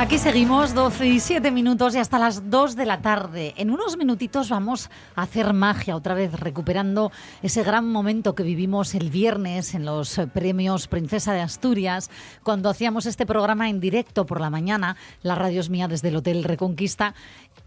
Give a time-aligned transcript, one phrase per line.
[0.00, 3.52] Aquí seguimos 12 y 7 minutos y hasta las 2 de la tarde.
[3.58, 8.94] En unos minutitos vamos a hacer magia otra vez, recuperando ese gran momento que vivimos
[8.94, 12.10] el viernes en los premios Princesa de Asturias,
[12.42, 14.96] cuando hacíamos este programa en directo por la mañana.
[15.20, 17.14] La radio es mía desde el Hotel Reconquista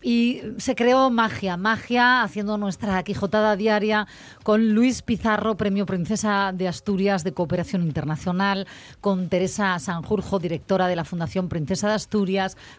[0.02, 4.08] y se creó magia, magia haciendo nuestra quijotada diaria
[4.42, 8.68] con Luis Pizarro, Premio Princesa de Asturias de Cooperación Internacional,
[9.02, 12.23] con Teresa Sanjurjo, directora de la Fundación Princesa de Asturias,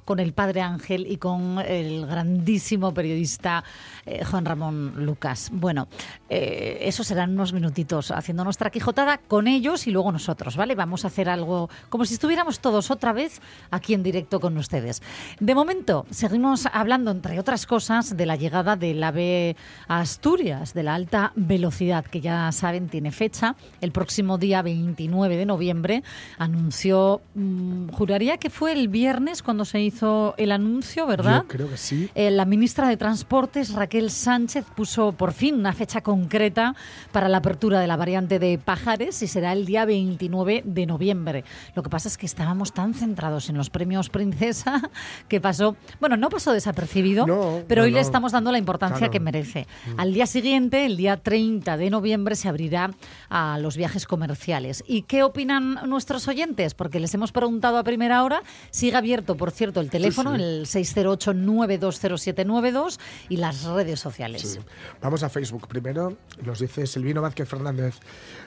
[0.05, 3.63] con el Padre Ángel y con el grandísimo periodista
[4.07, 5.51] eh, Juan Ramón Lucas.
[5.53, 5.89] Bueno,
[6.31, 10.75] eh, eso serán unos minutitos haciendo nuestra quijotada con ellos y luego nosotros, ¿vale?
[10.75, 15.03] Vamos a hacer algo como si estuviéramos todos otra vez aquí en directo con ustedes.
[15.41, 19.57] De momento, seguimos hablando entre otras cosas, de la llegada del AVE
[19.89, 23.57] a Asturias, de la alta velocidad, que ya saben tiene fecha.
[23.81, 26.03] El próximo día 29 de noviembre
[26.39, 31.43] anunció, mmm, juraría que fue el viernes cuando se hizo el anuncio, ¿verdad?
[31.43, 32.09] Yo creo que sí.
[32.15, 36.75] Eh, la ministra de Transportes, Raquel Sánchez, puso por fin una fecha concreta
[37.13, 41.45] para la apertura de la variante de Pájares y será el día 29 de noviembre.
[41.75, 44.83] Lo que pasa es que estábamos tan centrados en los premios Princesa
[45.29, 48.07] que pasó, bueno, no pasó desapercibido No, pero no, hoy le no.
[48.07, 49.13] estamos dando la importancia Claro.
[49.13, 49.67] que merece.
[49.97, 52.91] Al día siguiente, el día 30 de noviembre, se abrirá
[53.31, 54.85] a los viajes comerciales.
[54.87, 56.75] ¿Y qué opinan nuestros oyentes?
[56.75, 58.43] Porque les hemos preguntado a primera hora.
[58.71, 60.43] Sigue abierto, por cierto, el teléfono, sí.
[60.43, 64.43] el 608-920792 y las redes sociales.
[64.43, 64.59] Sí.
[65.01, 66.17] Vamos a Facebook primero.
[66.45, 67.95] Nos dice Silvino Vázquez Fernández.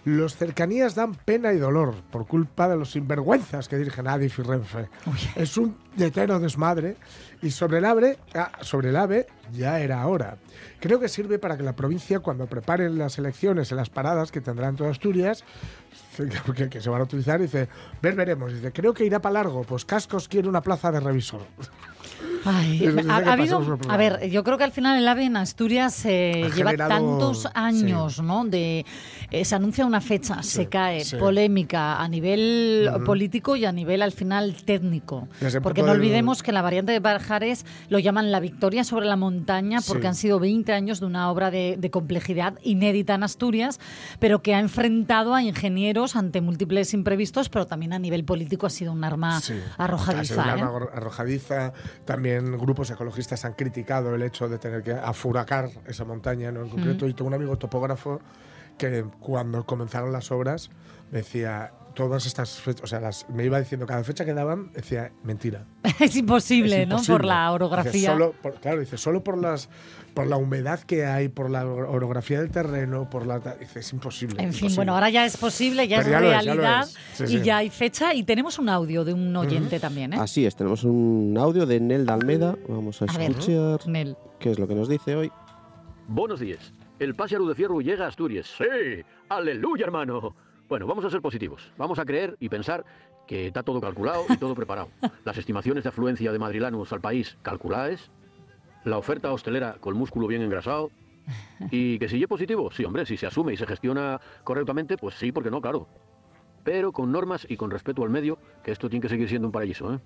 [0.06, 4.44] Los cercanías dan pena y dolor por culpa de los sinvergüenzas que dirigen Adif y
[4.44, 4.90] Renfe.
[5.36, 6.98] Es un letero desmadre.
[7.42, 10.38] Y sobre el, AVE, ah, sobre el AVE ya era hora.
[10.80, 14.42] Creo que sirve para que la provincia, cuando preparen las elecciones en las paradas que
[14.42, 15.44] tendrán toda Asturias,
[16.56, 17.68] que, que se van a utilizar, dice,
[18.02, 18.54] ver, veremos.
[18.54, 21.42] Dice, creo que irá para largo, pues Cascos quiere una plaza de revisor.
[22.46, 26.06] Ay, ha- ha habido- a ver, yo creo que al final el AVE en Asturias
[26.06, 28.22] eh, lleva generado- tantos años, sí.
[28.22, 28.46] ¿no?
[28.46, 28.86] De
[29.32, 31.18] eh, se anuncia una fecha, se cae, sí.
[31.18, 35.28] polémica a nivel político y a nivel al final técnico.
[35.62, 39.18] Porque no del- olvidemos que la variante de Pajares lo llaman la victoria sobre la
[39.18, 40.08] montaña porque Sí.
[40.08, 43.82] han sido 20 años de una obra de, de complejidad inédita en Asturias,
[44.20, 48.70] pero que ha enfrentado a ingenieros ante múltiples imprevistos, pero también a nivel político ha
[48.70, 49.60] sido un arma Sí.
[49.78, 50.42] arrojadiza.
[50.42, 50.52] Ha ¿eh?
[50.52, 51.74] arma arro- arrojadiza.
[52.06, 56.62] También grupos ecologistas han criticado el hecho de tener que afuracar esa montaña ¿no?
[56.62, 57.06] en concreto.
[57.06, 57.10] Mm.
[57.10, 58.22] Y tengo un amigo topógrafo
[58.78, 60.70] que cuando comenzaron las obras
[61.12, 65.12] decía todas estas fechas, o sea, las, me iba diciendo cada fecha que daban, decía
[65.24, 65.66] mentira.
[66.00, 66.94] es imposible, Es ¿no?
[66.96, 67.18] imposible.
[67.18, 68.12] Por la Dice, orografía.
[68.12, 69.68] solo por- claro, dice, solo por las
[70.14, 73.38] por la humedad que hay, por la or- orografía del terreno, por la...
[73.60, 74.34] Dice, es imposible.
[74.42, 74.76] En fin, imposible.
[74.76, 76.98] bueno, ahora ya es posible, ya Pero es ya lo es, ya realidad es.
[77.14, 77.42] Sí, y sí.
[77.44, 80.18] ya hay fecha y tenemos un audio de un oyente también, ¿eh?
[80.20, 82.56] Así es, tenemos un audio de Nel de Almeda.
[82.68, 83.32] Vamos a A ver.
[83.32, 84.16] escuchar Nel.
[84.40, 85.32] qué es lo que nos dice hoy.
[86.08, 86.74] Buenos días.
[87.00, 88.48] El pájaro de fierro llega a Asturias.
[88.58, 89.04] ¡Sí!
[89.30, 90.36] ¡Aleluya, hermano!
[90.68, 91.72] Bueno, vamos a ser positivos.
[91.78, 92.84] Vamos a creer y pensar
[93.26, 94.90] que está todo calculado y todo preparado.
[95.24, 98.12] Las estimaciones de afluencia de madrilanos al país calculadas.
[98.84, 100.92] La oferta hostelera con músculo bien engrasado.
[101.72, 105.16] Y que si es positivo, sí, hombre, si se asume y se gestiona correctamente, pues
[105.16, 105.88] sí, porque no, claro.
[106.64, 109.52] Pero con normas y con respeto al medio, que esto tiene que seguir siendo un
[109.52, 110.00] paraíso, ¿eh?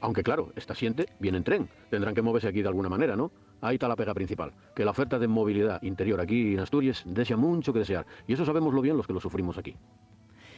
[0.00, 1.68] Aunque claro, esta siente viene en tren.
[1.90, 3.32] Tendrán que moverse aquí de alguna manera, ¿no?
[3.60, 4.52] Ahí está la pega principal.
[4.74, 8.06] Que la oferta de movilidad interior aquí en Asturias desea mucho que desear.
[8.26, 9.74] Y eso sabemos lo bien los que lo sufrimos aquí.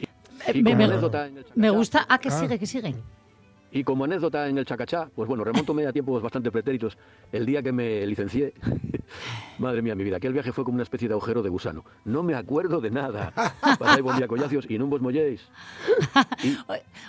[0.00, 0.04] Y
[0.58, 2.06] Eh, me- como me- anécdota en el Me Chacachá- gusta.
[2.08, 2.32] Ah, que Ah.
[2.32, 2.94] sigue, que sigue.
[3.72, 6.98] Y como anécdota en el Chacachá, pues bueno, remontome a tiempos bastante pretéritos.
[7.30, 8.52] El día que me licencié,
[9.58, 11.84] madre mía, mi vida, aquel viaje fue como una especie de agujero de gusano.
[12.04, 13.32] No me acuerdo de nada.
[13.78, 15.42] Pasáis buen día collacios y no vos molléis.
[16.42, 16.56] Y-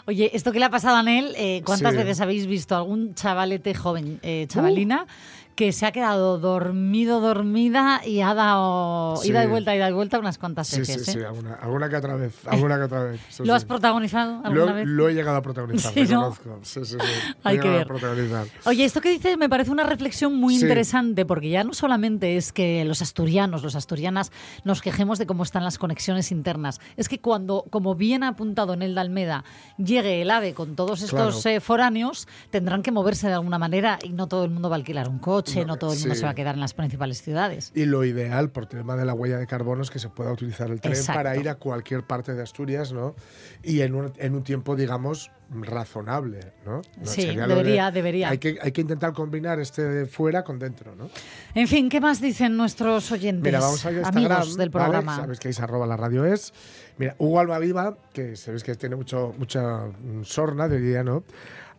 [0.06, 1.98] Oye, esto que le ha pasado a Nel, eh, ¿cuántas Sí.
[1.98, 5.07] veces habéis visto algún chavalete joven, eh, chavalina,
[5.56, 9.30] que se ha quedado dormido, dormida y ha dado Sí.
[9.30, 11.06] ida y vuelta, ida y vuelta unas cuantas Sí, veces?
[11.06, 11.25] sí, sí, ¿eh?
[11.25, 12.36] alguna, alguna que otra vez.
[12.48, 13.21] Alguna que otra vez.
[13.44, 14.88] ¿Lo has protagonizado Lo, alguna vez?
[14.88, 16.06] lo he llegado a protagonizar, Sí, ¿no?
[16.31, 16.59] reconozco.
[16.63, 17.33] Sí, sí, sí.
[17.44, 17.81] Hay He que ver.
[17.81, 18.48] a protagonizar.
[18.65, 22.51] Oye, esto que dices me parece una reflexión muy interesante, porque ya no solamente es
[22.53, 24.31] que los asturianos, los asturianas,
[24.63, 26.80] nos quejemos de cómo están las conexiones internas.
[26.98, 29.44] Es que cuando, como bien ha apuntado en el de Almeda,
[29.77, 31.56] llegue el AVE con todos estos Claro.
[31.57, 34.80] eh, foráneos, tendrán que moverse de alguna manera y no todo el mundo va a
[34.80, 36.19] alquilar un coche, no, No, todo el mundo sí.
[36.19, 37.71] se va a quedar en las principales ciudades.
[37.75, 40.69] Y lo ideal, por tema de la huella de carbono, es que se pueda utilizar
[40.71, 41.19] el tren Exacto.
[41.19, 43.15] para ir a cualquier parte de Asturias, ¿no?
[43.63, 46.77] Y en un, en un tiempo, digamos, razonable, ¿no?
[46.77, 48.29] No Sí, sería lo debería- debería.
[48.29, 51.09] Hay que, hay que intentar combinar este de fuera con dentro, ¿no?
[51.55, 53.43] En fin, ¿qué más dicen nuestros oyentes?
[53.43, 54.85] Mira, vamos a Instagram, amigos del ¿vale?
[54.85, 55.15] programa?
[55.17, 56.53] Sabes que es arroba la radio es.
[56.97, 61.23] Mira, Hugo Almaviva, que sabes que tiene mucho, mucha mm, sorna, diría, ¿no?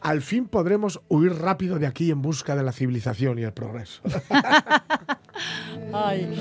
[0.02, 4.02] Al fin podremos huir rápido de aquí en busca de la civilización y el progreso.
[5.92, 6.34] Ay.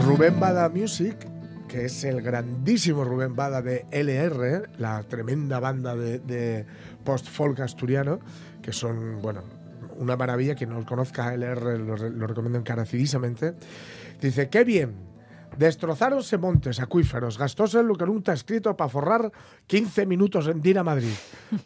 [0.00, 1.16] Rubén Bada Music,
[1.68, 6.66] que es el grandísimo Rubén Bada de LR, la tremenda banda de, de
[7.04, 8.18] post-folk asturiano,
[8.62, 9.44] que son, bueno,
[9.98, 10.56] una maravilla.
[10.56, 13.54] Quien no conozca LR lo, lo recomiendo encarecidísimamente.
[14.20, 15.09] Dice, qué bien.
[15.56, 19.32] Destrozáronse montes, acuíferos, gastóse lo que nunca escrito para forrar
[19.66, 21.12] 15 minutos en dir a Madrid.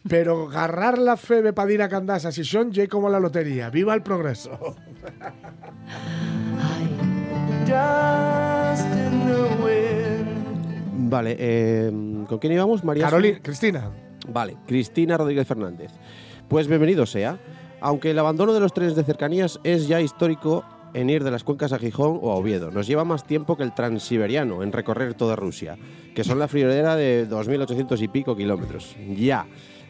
[0.09, 3.71] Pero agarrar la febe para ir a Candasa, si son ye como la lotería.
[3.71, 4.77] ¡Viva el progreso!
[10.97, 11.91] Vale, eh,
[12.29, 12.83] ¿con quién íbamos?
[12.83, 13.05] María.
[13.05, 13.91] Carolina, Cristina.
[14.29, 15.93] Vale, Cristina Rodríguez Fernández.
[16.49, 17.39] Pues bienvenido sea.
[17.81, 20.65] Aunque el abandono de los trenes de cercanías es ya histórico
[20.95, 23.65] en ir de las cuencas a Gijón o a Oviedo, nos lleva más tiempo que
[23.65, 25.77] el transiberiano en recorrer toda Rusia,
[26.15, 28.97] que son la friolera de 2.800 y pico kilómetros.
[29.17, 29.47] Ya,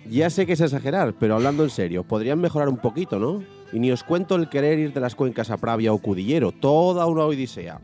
[0.08, 3.42] ya sé que es exagerar, pero hablando en serio, podrían mejorar un poquito, ¿no?
[3.72, 7.06] Y ni os cuento el querer ir de las cuencas a Pravia o Cudillero, toda
[7.06, 7.80] una odisea.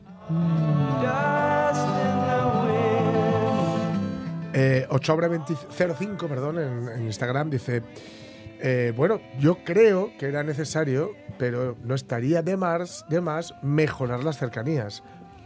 [4.53, 7.83] Eh, Ochobre2005, perdón, en, en Instagram dice,
[8.63, 14.23] eh, bueno, yo creo que era necesario, pero no estaría de más, de más mejorar
[14.25, 15.03] las cercanías.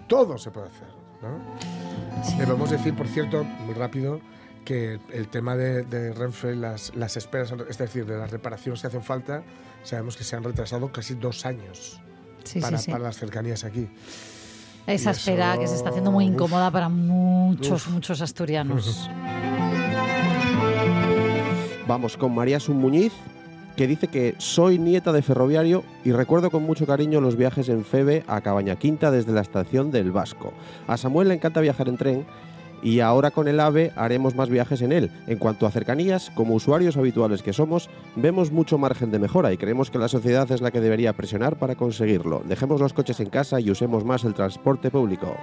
[0.08, 0.88] Todo se puede hacer,
[1.22, 2.38] ¿no?
[2.38, 4.20] Debemos decir, por cierto, muy rápido,
[4.64, 8.86] que el tema de, de Renfe, las, las esperas, es decir, de las reparaciones que
[8.86, 9.42] hacen falta,
[9.82, 12.00] sabemos que se han retrasado casi dos años
[12.44, 12.90] Sí, para, sí, sí.
[12.90, 13.88] para las cercanías aquí.
[14.86, 16.32] Esa espera eso- que se está haciendo muy uf.
[16.32, 17.92] incómoda para muchos, Uf.
[17.92, 19.08] muchos asturianos.
[21.86, 23.12] Vamos con María Sun Muñiz,
[23.76, 27.84] que dice que soy nieta de ferroviario y recuerdo con mucho cariño los viajes en
[27.84, 30.54] Febe a Cabaña Quinta desde la estación del Vasco.
[30.86, 32.26] A Samuel le encanta viajar en tren
[32.82, 35.10] y ahora con el AVE haremos más viajes en él.
[35.26, 39.58] En cuanto a cercanías, como usuarios habituales que somos, vemos mucho margen de mejora y
[39.58, 42.42] creemos que la sociedad es la que debería presionar para conseguirlo.
[42.46, 45.36] Dejemos los coches en casa y usemos más el transporte público.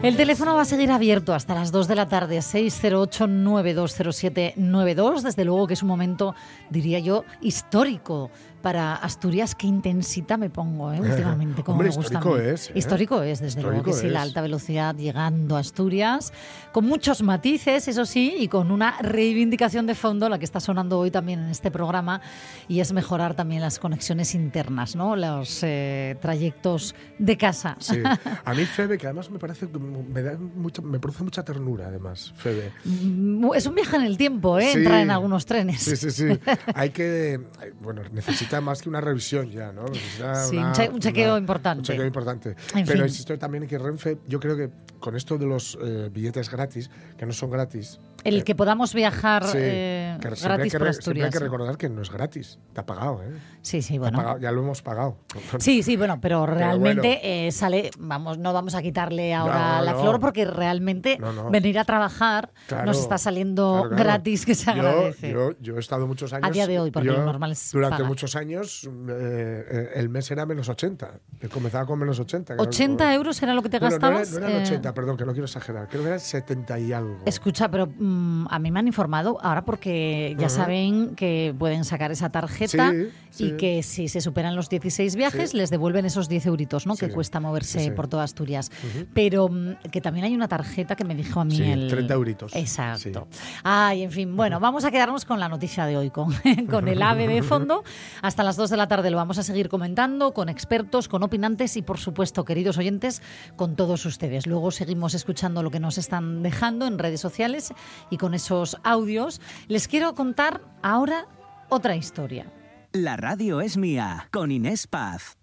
[0.00, 5.22] El teléfono va a seguir abierto hasta las 2 de la tarde, 608-920792.
[5.22, 6.36] Desde luego que es un momento,
[6.70, 8.30] diría yo, histórico
[8.60, 9.54] para Asturias.
[9.54, 11.00] Qué intensita me pongo ¿eh?
[11.00, 11.62] últimamente.
[11.62, 12.72] Como Hombre, me gusta histórico es, ¿eh?
[12.74, 14.28] Histórico es, desde luego que Histórico sí, la es.
[14.28, 16.32] alta velocidad llegando a Asturias,
[16.72, 20.98] con muchos matices, eso sí, y con una reivindicación de fondo, la que está sonando
[20.98, 22.20] hoy también en este programa,
[22.68, 25.16] y es mejorar también las conexiones internas, ¿no?
[25.16, 27.76] los eh, trayectos de casa.
[27.80, 28.00] Sí.
[28.44, 31.86] A mí Febe, que además me parece que me da mucha, me produce mucha ternura,
[31.88, 32.72] además, Febe.
[32.84, 34.70] Mm, Es un viaje en el tiempo, ¿eh?
[34.72, 34.78] Sí.
[34.78, 35.80] Entrar en algunos trenes.
[35.80, 36.26] Sí, sí, sí.
[36.74, 37.40] Hay que,
[37.80, 38.02] bueno,
[38.48, 39.86] necesita más que una revisión ya, ¿no?
[39.92, 41.80] Sí, una- un chequeo una- importante.
[41.80, 42.50] Un chequeo importante.
[42.74, 43.02] En Pero fin.
[43.08, 46.90] insisto también en que Renfe, yo creo que con esto de los eh, billetes gratis,
[47.16, 47.98] que no son gratis.
[48.24, 51.30] El eh, que podamos viajar sí, eh, hay gratis que por re- siempre hay Asturias.
[51.30, 52.58] que recordar que no es gratis.
[52.72, 53.30] Te ha pagado, ¿eh?
[53.62, 54.18] Sí, sí, bueno.
[54.18, 55.18] pagado, ya lo hemos pagado.
[55.58, 57.20] Sí, sí, bueno, pero realmente bueno.
[57.22, 60.00] eh, sale, vamos, no vamos a quitarle ahora No, la no.
[60.00, 64.04] flor porque realmente No, venir a trabajar Claro, nos está saliendo claro, claro.
[64.04, 65.30] gratis, que se Yo- agradece.
[65.32, 66.50] Yo, yo he estado muchos años.
[66.52, 68.08] día de hoy, porque yo lo normal es Durante pagar.
[68.08, 71.20] muchos años, eh, el mes era menos 80.
[71.40, 72.54] Yo comenzaba con menos 80.
[72.56, 74.40] que era- 80 euros era lo que te Bueno, no era- gastabas.
[74.40, 75.88] No, eran eh, 80, perdón, que no quiero exagerar.
[75.88, 77.18] Creo que eran 70 y algo.
[77.26, 82.10] Escucha, pero mm, a mí me han informado ahora porque ya saben que pueden sacar
[82.10, 83.44] esa tarjeta Sí, sí.
[83.46, 85.56] y que si se superan los 16 viajes Sí.
[85.56, 86.96] les devuelven esos 10 euritos, ¿no?
[86.96, 88.70] Que cuesta moverse por toda Asturias.
[89.14, 91.88] Pero mm, que también hay una tarjeta que me dijo a mí el...
[91.88, 92.56] 30 euritos.
[92.56, 93.28] Exacto.
[93.62, 96.32] Ay, en fin, bueno, vamos a quedarnos con la noticia de hoy, con,
[96.70, 97.84] con el AVE de fondo.
[98.22, 101.76] Hasta las 2 de la tarde lo vamos a seguir comentando con expertos, con opinantes
[101.76, 103.22] y, por supuesto, queridos oyentes,
[103.56, 104.46] con todos ustedes.
[104.46, 107.72] Luego seguimos escuchando lo que nos están dejando en redes sociales
[108.10, 109.40] y con esos audios.
[109.68, 111.26] Les quiero contar ahora
[111.68, 112.46] otra historia.
[112.92, 115.36] La radio es mía, con Inés Paz.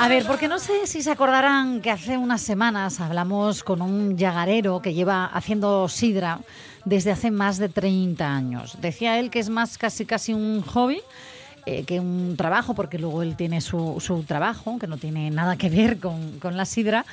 [0.00, 4.16] A ver, porque no sé si se acordarán que hace unas semanas hablamos con un
[4.16, 6.40] llagarero que lleva haciendo sidra
[6.86, 8.78] desde hace más de 30 años.
[8.80, 11.02] Decía él que es más casi casi un hobby
[11.78, 15.56] eh, que un trabajo, porque luego él tiene su, su trabajo, que no tiene nada
[15.56, 17.04] que ver con, con la sidra.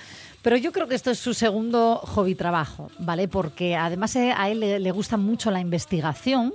[0.41, 3.27] Pero yo creo que esto es su segundo hobby trabajo, ¿vale?
[3.27, 6.53] Porque además eh, a él le- gusta mucho la investigación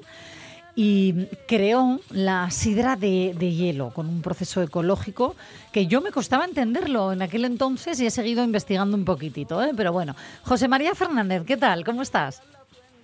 [0.75, 5.37] y creó la sidra de, de hielo con un proceso ecológico
[5.71, 9.73] que yo me costaba entenderlo en aquel entonces y he seguido investigando un poquitito, ¿eh?
[9.76, 10.16] pero bueno.
[10.44, 11.85] José María Fernández, ¿qué tal?
[11.85, 12.40] ¿Cómo estás?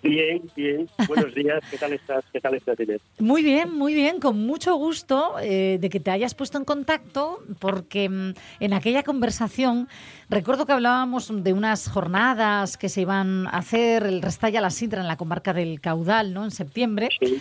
[0.03, 0.89] Bien, bien.
[1.07, 1.61] Buenos días.
[1.71, 2.25] ¿Qué tal estás?
[2.33, 3.01] ¿Qué tal estás, Inés?
[3.19, 7.41] Muy bien, muy bien, con mucho gusto eh, de que te hayas puesto en contacto,
[7.59, 9.89] porque mm, en aquella conversación
[10.31, 15.01] recuerdo que hablábamos de unas jornadas que se iban a hacer, el Restalla la Sidra
[15.01, 16.45] en la comarca del Caudal, ¿no?
[16.45, 17.09] En septiembre.
[17.21, 17.41] Sí.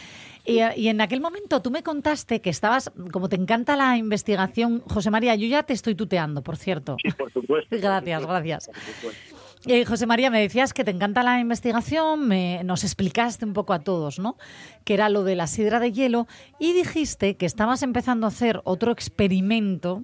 [0.50, 4.80] Y, y en aquel momento tú me contaste que estabas, como te encanta la investigación,
[4.88, 6.96] José María, yo ya te estoy tuteando, por cierto.
[7.04, 7.70] Sí, por supuesto.
[7.70, 8.68] por Gracias, supuesto, gracias.
[8.68, 9.27] por supuesto.
[9.68, 13.74] Eh, José María, me decías que te encanta la investigación, me- nos explicaste un poco
[13.74, 14.38] a todos, ¿no?
[14.86, 16.26] Que era lo de la sidra de hielo
[16.60, 20.04] y dijiste que estabas empezando a hacer otro experimento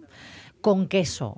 [0.62, 1.38] con queso,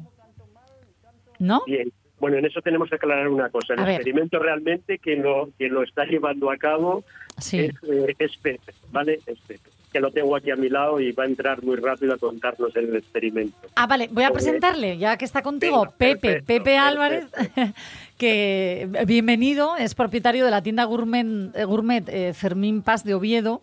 [1.39, 1.62] ¿no?
[1.67, 1.91] Bien.
[2.20, 3.74] Bueno, en eso tenemos que aclarar una cosa.
[3.74, 3.96] El A ver.
[3.96, 7.03] experimento realmente quien lo, quien lo está llevando a cabo
[7.38, 7.60] Sí.
[7.60, 9.20] es, eh, es Pepe, ¿vale?
[9.25, 12.16] Es Pepe, que lo tengo aquí a mi lado y va a entrar muy rápido
[12.16, 13.56] a contarnos el experimento.
[13.78, 17.28] Ah, vale, voy a presentarle, ya que está contigo, Venga, Pepe, perfecto, Pepe Álvarez,
[18.18, 21.25] que bienvenido, es propietario de la tienda gourmet,
[21.56, 23.62] eh, gourmet eh, Fermín Paz de Oviedo,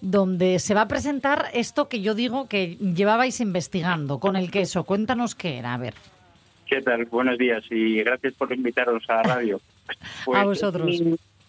[0.00, 4.84] donde se va a presentar esto que yo digo que llevabais investigando con el queso.
[4.84, 5.92] Cuéntanos qué era, a ver.
[6.64, 7.04] ¿Qué tal?
[7.04, 9.60] Buenos días y gracias por invitarnos a la radio.
[10.24, 10.98] Pues A vosotros.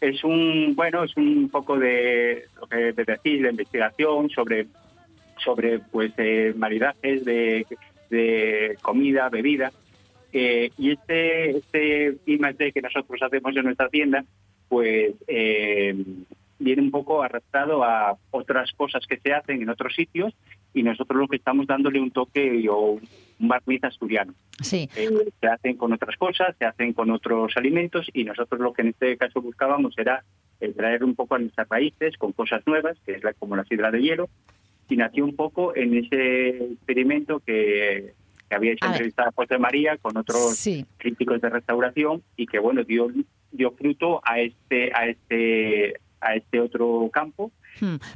[0.10, 4.68] Es un- bueno, es un poco de lo que te decís, de investigación sobre
[5.44, 7.66] sobre pues eh, maridajes de,
[8.10, 9.72] de comida, bebida.
[10.34, 14.24] Eh, y este este que nosotros hacemos en nuestra tienda,
[14.70, 15.96] pues eh,
[16.60, 20.34] viene un poco arrastrado a otras cosas que se hacen en otros sitios
[20.76, 23.00] y nosotros lo que estamos dándole un toque o
[23.40, 24.34] un barniz asturiano.
[24.62, 28.74] Sí, Eh, se hacen con otras cosas, se hacen con otros alimentos y nosotros lo
[28.74, 30.24] que en este caso buscábamos era
[30.60, 33.64] eh, traer un poco a nuestras raíces con cosas nuevas, que es la, como la
[33.64, 34.30] sidra de hielo,
[34.90, 38.14] y nació un poco en ese experimento que,
[38.50, 40.86] que había hecho entrevistada José María con otros sí.
[40.98, 43.08] críticos de restauración y que bueno dio
[43.52, 47.52] dio fruto a este a este a este otro campo.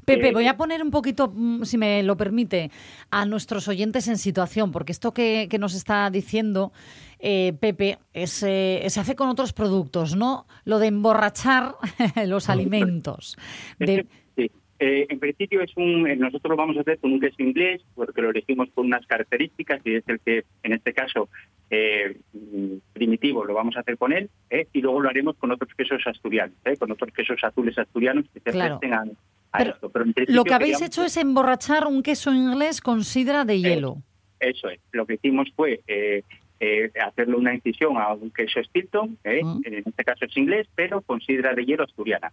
[0.06, 2.72] Pepe, Eh, voy a poner un poquito, mm, si me lo permite,
[3.12, 6.72] a nuestros oyentes en situación, porque esto que, que nos está diciendo
[7.20, 10.46] eh, Pepe es, eh, se hace con otros productos, ¿no?
[10.64, 11.76] Lo de emborrachar
[12.28, 13.38] los alimentos.
[13.78, 14.06] De-
[14.38, 14.50] Sí.
[14.82, 17.82] Eh, en principio es un, eh, nosotros lo vamos a hacer con un queso inglés
[17.96, 21.28] porque lo elegimos con unas características y es el que en este caso
[21.70, 25.52] eh, mm, primitivo lo vamos a hacer con él eh, y luego lo haremos con
[25.52, 28.80] otros quesos asturianos, eh, con otros quesos azules asturianos que se Claro.
[28.82, 29.04] a,
[29.52, 29.90] a Pero esto.
[29.90, 33.60] Pero en principio lo que habéis hecho es emborrachar un queso inglés con sidra de
[33.60, 33.98] hielo.
[34.40, 34.80] Eso es.
[34.92, 36.24] Lo que hicimos fue eh,
[36.60, 39.62] eh, hacerle una incisión a un queso Stilton, eh, Mm.
[39.66, 42.32] en este caso es inglés, pero con sidra de hielo asturiana.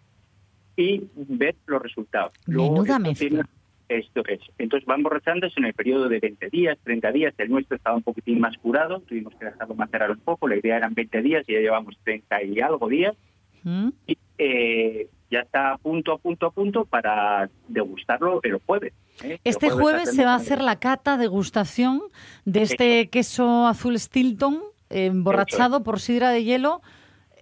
[0.77, 2.33] Y ver los resultados.
[2.47, 3.49] Menuda mezcla.
[3.89, 4.41] esto es.
[4.59, 7.35] Entonces va emborrachándose en el periodo de 20 días, 30 días.
[7.39, 10.49] El nuestro estaba un poquitín más curado, tuvimos que dejarlo macerar un poco.
[10.49, 13.15] La idea eran 20 días y ya llevamos 30 y algo días.
[13.63, 13.89] ¿Mm?
[14.09, 18.93] Y eh, ya está a punto, a punto, a punto para degustarlo el jueves.
[19.23, 19.33] ¿eh?
[19.33, 22.03] El Este jueves se va a hacer la cata degustación
[22.45, 26.81] de este queso azul Stilton emborrachado por sidra de hielo.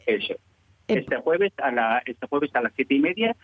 [0.06, 0.34] Eso.
[0.88, 3.36] Eh, Este jueves a la este jueves a las siete y media,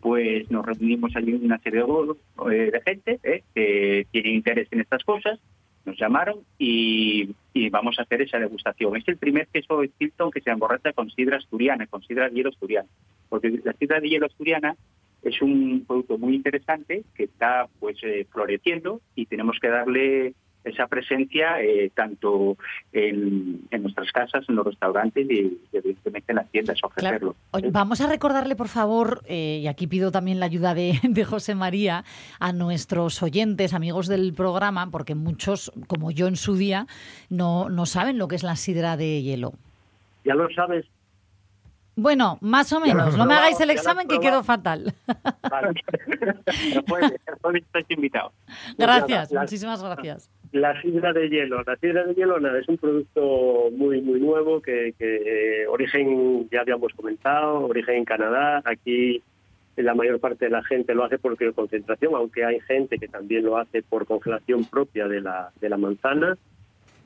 [0.00, 4.80] pues nos reunimos allí una serie de, eh, de gente eh, que tiene interés en
[4.80, 5.38] estas cosas.
[5.88, 8.94] Nos llamaron y, y vamos a hacer esa degustación.
[8.96, 12.50] Es el primer queso Stilton que se emborracha con sidra asturiana, con sidra de hielo
[12.50, 12.88] asturiana.
[13.30, 14.76] Porque la sidra de hielo asturiana
[15.22, 20.34] es un producto muy interesante que está pues eh, floreciendo y tenemos que darle
[20.64, 22.56] esa presencia eh, tanto
[22.92, 27.36] en, en nuestras casas, en los restaurantes y, y evidentemente en las tiendas, ofrecerlo.
[27.70, 31.54] Vamos a recordarle, por favor, eh, y aquí pido también la ayuda de, de José
[31.54, 32.04] María,
[32.40, 36.86] a nuestros oyentes, amigos del programa, porque muchos, como yo en su día,
[37.30, 39.52] no, no saben lo que es la sidra de hielo.
[40.24, 40.86] Ya lo sabes.
[41.98, 43.16] Bueno, más o menos.
[43.16, 44.94] No me hagáis el examen que quedo fatal.
[45.50, 45.74] Vale.
[46.88, 48.32] Jueves, el jueves estáis invitados.
[48.76, 50.30] Gracias, muchísimas gracias.
[50.52, 51.62] La sidra de hielo.
[51.66, 56.62] La sidra de hielo nada, es un producto muy muy nuevo que, eh, origen ya
[56.62, 58.62] habíamos comentado, origen en Canadá.
[58.64, 59.22] Aquí
[59.76, 63.44] la mayor parte de la gente lo hace por concentración, aunque hay gente que también
[63.44, 66.36] lo hace por congelación propia de la, de la manzana.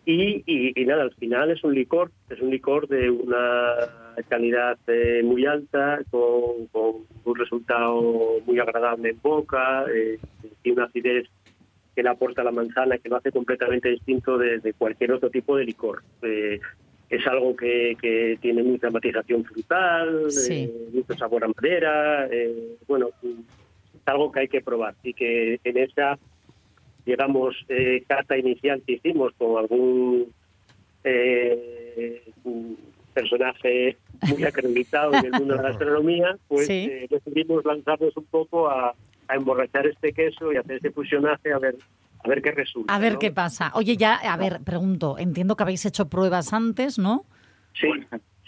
[0.05, 3.75] Y, y, y nada, al final es un licor, es un licor de una
[4.29, 10.19] calidad eh, muy alta, con, con un resultado muy agradable en boca, eh,
[10.65, 11.29] y una acidez
[11.95, 15.57] que le aporta la manzana que lo hace completamente distinto de, de cualquier otro tipo
[15.57, 16.03] de licor.
[16.23, 16.59] Eh,
[17.11, 20.65] es algo que, que tiene mucha matización frutal, Sí.
[20.65, 25.61] eh, mucho sabor a madera, eh, bueno, es algo que hay que probar y que
[25.63, 26.19] en esa,
[27.05, 30.33] digamos, eh, cata inicial que hicimos con algún
[31.05, 32.23] eh,
[33.13, 33.97] personaje
[34.29, 36.89] muy acreditado en el mundo de la gastronomía, pues Sí.
[36.91, 38.95] eh, decidimos lanzarnos un poco a,
[39.29, 41.77] a emborrachar este queso y hacer ese fusionaje a ver
[42.25, 42.95] a ver qué resulta.
[42.95, 43.19] A ver ¿no?
[43.19, 43.73] qué pasa.
[43.75, 47.25] Oye, ya, a ver, pregunto, entiendo que habéis hecho pruebas antes, ¿no?
[47.81, 47.89] Sí,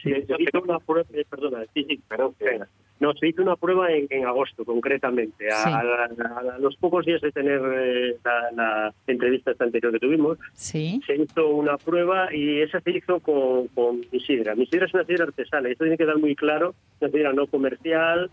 [0.01, 2.69] sí, se hizo una prueba, eh, perdona, sí, sí, perdón, venga.
[3.01, 5.51] No, se hizo una prueba en, en agosto, concretamente.
[5.51, 5.71] A, Sí.
[5.73, 9.99] a la- a los pocos días de tener eh, la, la entrevista esta anterior que
[9.99, 11.01] tuvimos, Sí.
[11.05, 14.55] se hizo una prueba y esa se hizo con, con mi sidra.
[14.55, 17.49] Mi sidra es una sidra artesana, esto tiene que quedar muy claro, una sidra no
[17.49, 18.31] comercial.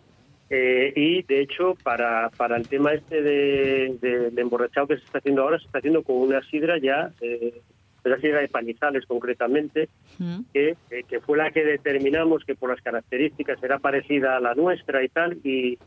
[0.54, 5.06] Eh, y de hecho, para, para el tema este de, de- de emborrachado que se
[5.06, 7.62] está haciendo ahora, se está haciendo con una sidra ya, eh,
[8.04, 9.88] una sidra de panizales concretamente,
[10.20, 10.42] Mm.
[10.54, 14.54] que, eh, que fue la que determinamos que por las características era parecida a la
[14.54, 15.80] nuestra y tal, y,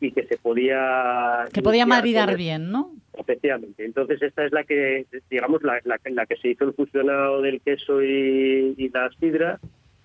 [0.00, 1.44] y que se podía...
[1.52, 2.90] Que podía maridar bien, ¿no?
[3.16, 3.84] Efectivamente.
[3.84, 7.60] Entonces esta es la que, digamos, la, la, la que se hizo el fusionado del
[7.60, 9.58] queso y, y la sidra,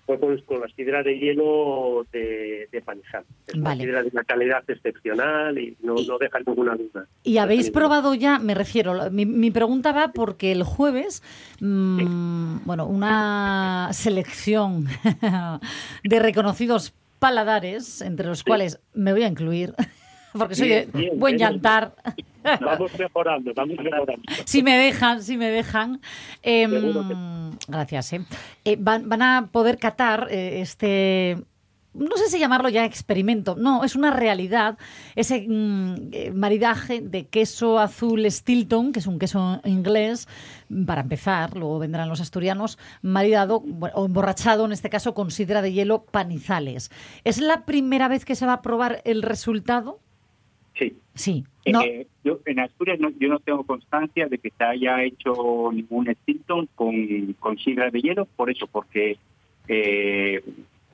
[0.06, 3.24] fue con, con la sidra de hielo de, de Panizal.
[3.46, 7.06] Es una sidra de una calidad excepcional y no, no deja ninguna duda.
[7.22, 8.38] ¿Y habéis probado ya?
[8.38, 11.22] Me refiero, mi, mi pregunta va porque el jueves,
[11.60, 14.86] mm, bueno, una selección
[16.04, 19.74] de reconocidos paladares, entre los cuales me voy a incluir,
[20.38, 21.50] porque soy Bien, de bien, buen bien.
[21.50, 21.94] llantar.
[22.60, 24.22] Vamos mejorando, vamos mejorando.
[24.44, 26.00] Si me dejan, si me dejan.
[26.42, 28.12] Em, que gracias.
[28.12, 28.24] eh.
[28.64, 31.38] Eh, van, van a poder catar eh, este.
[31.94, 34.76] No sé si llamarlo ya experimento, no, es una realidad,
[35.14, 40.26] ese mm, eh, maridaje de queso azul Stilton, que es un queso inglés,
[40.86, 43.62] para empezar, luego vendrán los asturianos, maridado
[43.94, 46.90] o emborrachado, en este caso, con sidra de hielo panizales.
[47.22, 50.00] ¿Es la primera vez que se va a probar el resultado?
[50.74, 50.96] Sí.
[51.14, 51.44] Sí.
[51.66, 55.70] No, Eh, yo, en Asturias no- yo no tengo constancia de que se haya hecho
[55.72, 59.16] ningún Stilton con, con sidra de hielo, por eso, porque
[59.68, 60.42] eh,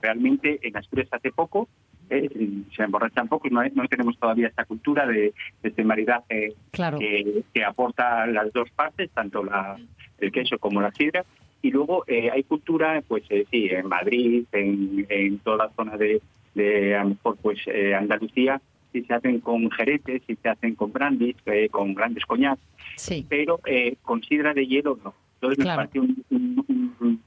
[0.00, 1.68] realmente en Asturias hace poco
[2.10, 2.28] eh,
[2.76, 6.98] se emborrachan pocos, no, no tenemos todavía esta cultura de, de claro.
[6.98, 9.78] que, que aporta las dos partes, tanto la,
[10.18, 11.24] el queso como la sidra.
[11.62, 15.96] Y luego eh, hay cultura, pues eh, sí, en Madrid, en, en toda la zona
[15.96, 16.20] de,
[16.54, 18.60] de a lo mejor, pues eh, Andalucía,
[18.92, 22.58] sí se hacen con jeretes, sí se hacen con brandis, eh, con grandes coñac,
[22.96, 23.24] Sí.
[23.28, 25.14] pero eh, con sidra de hielo no.
[25.34, 25.76] Entonces Claro.
[25.78, 27.22] parece un, un- un- un-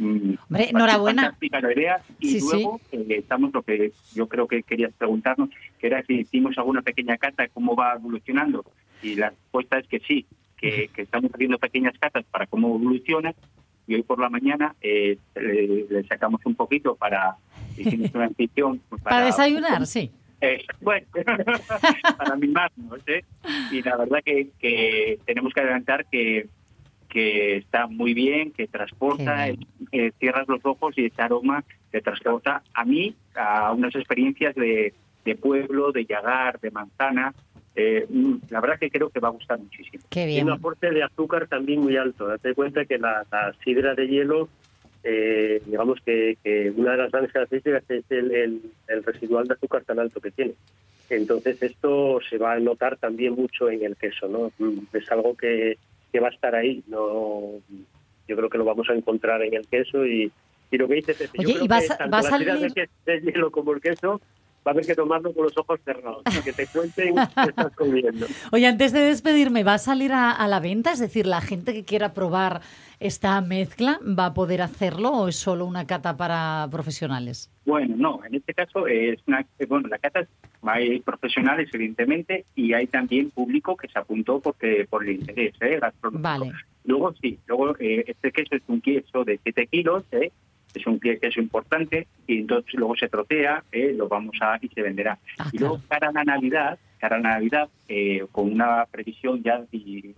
[0.00, 1.36] un- Hombre, enhorabuena.
[1.40, 2.46] la idea y Sí, sí.
[2.52, 6.82] luego eh, estamos lo que yo creo que querías preguntarnos, que era si hicimos alguna
[6.82, 8.64] pequeña cata, cómo va evolucionando.
[9.02, 13.34] Y la respuesta es que sí, que, que estamos haciendo pequeñas catas para cómo evoluciona.
[13.86, 17.34] Y hoy por la mañana eh, le, le sacamos un poquito para,
[17.76, 18.28] hicimos una
[18.88, 20.10] pues, Para desayunar, sí.
[20.40, 21.06] Eh, bueno,
[22.18, 23.24] para mimarnos, ¿eh?
[23.70, 26.48] Y la verdad que, que tenemos que adelantar que,
[27.08, 29.48] que está muy bien, que transporta,
[29.90, 34.54] Qué eh, cierras los ojos y ese aroma te transporta a mí a unas experiencias
[34.54, 37.34] de, de pueblo, de llagar, de manzana.
[37.74, 40.02] Eh, mm, la verdad que creo que va a gustar muchísimo.
[40.08, 40.46] Qué Tiene bien.
[40.46, 42.26] un aporte de azúcar también muy alto.
[42.26, 44.48] Date cuenta que la, la sidra de hielo,
[45.02, 49.54] eh, digamos que, que una de las grandes características es el, el- el residual de
[49.54, 50.54] azúcar tan alto que tiene.
[51.08, 54.52] Entonces esto se va a notar también mucho en el queso, ¿no?
[54.58, 55.76] Mm, Es algo que,
[56.12, 56.82] que va a estar ahí.
[56.86, 57.54] No,
[58.28, 60.30] yo creo que lo vamos a encontrar en el queso y,
[60.70, 62.22] y lo que dice Pepe, yo Oye, creo y va a que tanto va a
[62.22, 64.20] la salir- de, que- de hielo como el queso
[64.66, 68.26] va a haber que tomarlo con los ojos cerrados, que te cuenten qué estás comiendo.
[68.52, 70.92] Oye, antes de despedirme, ¿va a salir a, a la venta?
[70.92, 72.60] Es decir, ¿la gente que quiera probar
[72.98, 77.50] esta mezcla va a poder hacerlo o es solo una cata para profesionales?
[77.64, 80.28] Bueno, no, en este caso es una, eh, bueno, la cata es-
[80.62, 85.78] hay profesionales evidentemente y hay también público que se apuntó porque por el interés ¿eh?
[85.80, 86.22] gastronómico.
[86.28, 86.52] Vale.
[86.84, 90.30] Luego sí, luego eh, este queso es un queso de 7 kilos, ¿eh?
[90.74, 93.92] Es un que- queso importante y entonces luego se trotea, ¿eh?
[93.96, 95.18] lo vamos a y se venderá.
[95.38, 99.42] Ah, y luego cara a la Navidad, cara a la Navidad, eh, con una previsión
[99.42, 100.14] ya y,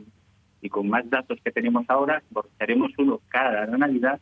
[0.61, 2.23] y con más datos que tenemos ahora,
[2.59, 4.21] haremos uno cara a la Navidad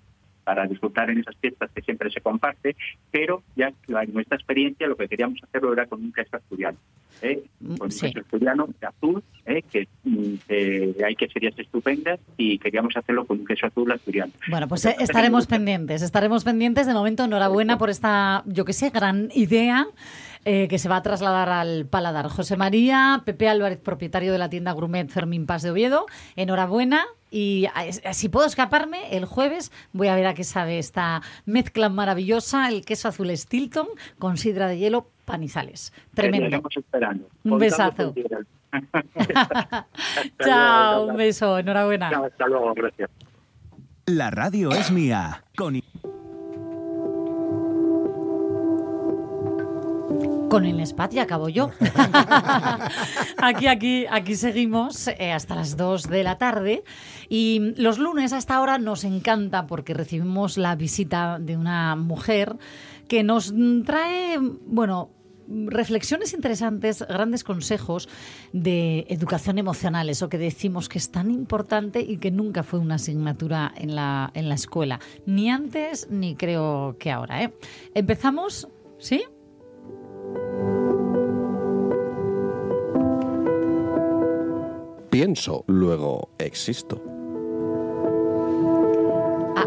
[0.50, 2.74] para disfrutar en esas fiestas que siempre se comparte,
[3.12, 6.76] pero ya en nuestra experiencia lo que queríamos hacerlo era con un queso asturiano.
[7.22, 7.44] ¿eh?
[7.78, 8.06] Con un Sí.
[8.08, 9.62] queso asturiano de azul, ¿eh?
[9.70, 14.32] que, mm, que hay queserías estupendas y queríamos hacerlo con un queso azul asturiano.
[14.48, 16.88] Bueno, pues eh, estaremos pendientes, estaremos pendientes.
[16.88, 19.86] De momento, enhorabuena por esta, yo que sé, gran idea
[20.44, 22.26] eh, que se va a trasladar al paladar.
[22.26, 27.04] José María, Pepe Álvarez, propietario de la tienda Gourmet Fermín Paz de Oviedo, enhorabuena.
[27.30, 27.66] Y
[28.12, 32.84] si puedo escaparme, el jueves voy a ver a qué sabe esta mezcla maravillosa, el
[32.84, 33.86] queso azul Stilton
[34.18, 35.92] con sidra de hielo, panizales.
[36.14, 36.62] Tremendo.
[36.68, 37.28] Esperando.
[37.44, 38.14] Un besazo.
[40.44, 42.10] Chao, un beso, enhorabuena.
[42.10, 43.10] Chao, hasta luego, gracias.
[44.06, 45.44] La radio es mía.
[45.56, 45.76] Con
[50.50, 51.70] Con el spat ya acabo yo.
[53.36, 56.82] aquí, aquí, aquí seguimos eh, hasta las 2 de la tarde.
[57.28, 62.56] Y los lunes a esta hora nos encanta porque recibimos la visita de una mujer
[63.06, 63.54] que nos
[63.86, 65.10] trae, bueno,
[65.46, 68.08] reflexiones interesantes, grandes consejos
[68.52, 72.96] de educación emocional, eso que decimos que es tan importante y que nunca fue una
[72.96, 77.44] asignatura en la, en la escuela, ni antes ni creo que ahora.
[77.44, 77.54] ¿eh?
[77.94, 78.66] Empezamos,
[78.98, 79.22] ¿sí?
[85.10, 87.19] Pienso, luego existo.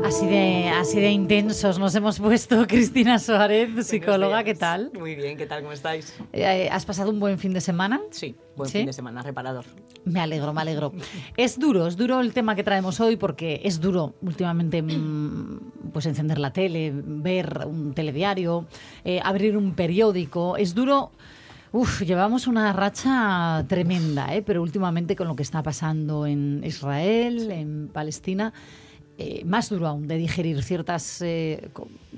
[0.02, 2.66] Así de, así de intensos nos hemos puesto.
[2.68, 4.92] Cristina Suárez, psicóloga, ¿qué tal?
[4.98, 5.62] Muy bien, ¿qué tal?
[5.62, 6.16] ¿Cómo estáis?
[6.34, 8.02] Eh, ¿Has pasado un buen fin de semana?
[8.10, 8.80] Sí, buen ¿Sí?
[8.80, 9.66] fin de semana, reparador.
[10.06, 10.94] Me alegro, me alegro.
[11.38, 16.08] Es duro, es duro el tema que traemos hoy porque es duro últimamente mm, pues
[16.08, 18.66] encender la tele, ver un telediario,
[19.06, 20.58] eh, abrir un periódico.
[20.58, 21.12] Es duro.
[21.72, 24.44] Uf, llevamos una racha tremenda, ¿eh?
[24.44, 28.54] pero últimamente con lo que está pasando en Israel, en Palestina,
[29.18, 31.70] eh, más duro aún de digerir ciertas eh,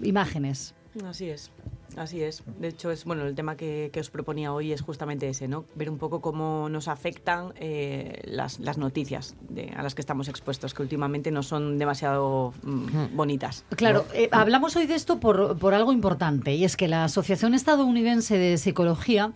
[0.04, 0.74] imágenes.
[1.06, 1.52] Así es,
[1.98, 2.42] así es.
[2.58, 5.66] De hecho, es bueno el tema que, que os proponía hoy es justamente ese, ¿no?
[5.76, 10.30] Ver un poco cómo nos afectan eh, las, las noticias de- a las que estamos
[10.30, 13.66] expuestos, que últimamente no son demasiado mm, bonitas.
[13.76, 17.54] Claro, eh, hablamos hoy de esto por, por algo importante, y es que la Asociación
[17.54, 19.34] Estadounidense de Psicología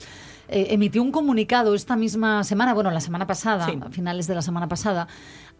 [0.48, 3.78] eh, emitió un comunicado esta misma semana, bueno, la semana pasada, Sí.
[3.82, 5.10] a finales de la semana pasada,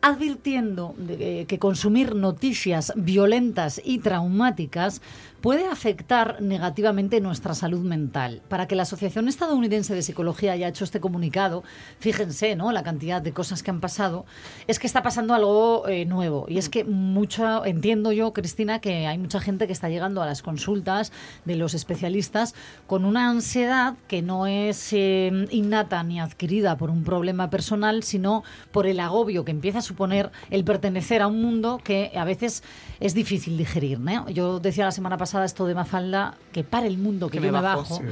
[0.02, 5.02] advirtiendo de, eh, que consumir noticias violentas y traumáticas
[5.42, 8.42] puede afectar negativamente nuestra salud mental.
[8.50, 11.64] Para que la Asociación Estadounidense de Psicología haya hecho este comunicado,
[12.00, 12.72] fíjense, ¿no?
[12.72, 14.26] La cantidad de cosas que han pasado,
[14.68, 16.46] es que está pasando algo eh, nuevo.
[16.50, 20.26] Y es que mucho, entiendo yo, Cristina, que hay mucha gente que está llegando a
[20.26, 21.12] las consultas
[21.46, 22.54] de los especialistas
[22.88, 28.44] con una ansiedad que no es eh, innata ni adquirida por un problema personal, sino
[28.72, 32.64] por el agobio que empieza a suponer el pertenecer a un mundo que a veces
[33.00, 34.00] es difícil digerir.
[34.00, 34.30] ¿no?
[34.30, 37.52] Yo decía la semana pasada esto de Mafalda, que para el mundo, que, Que yo
[37.52, 37.98] me me bajo.
[37.98, 38.04] Sí.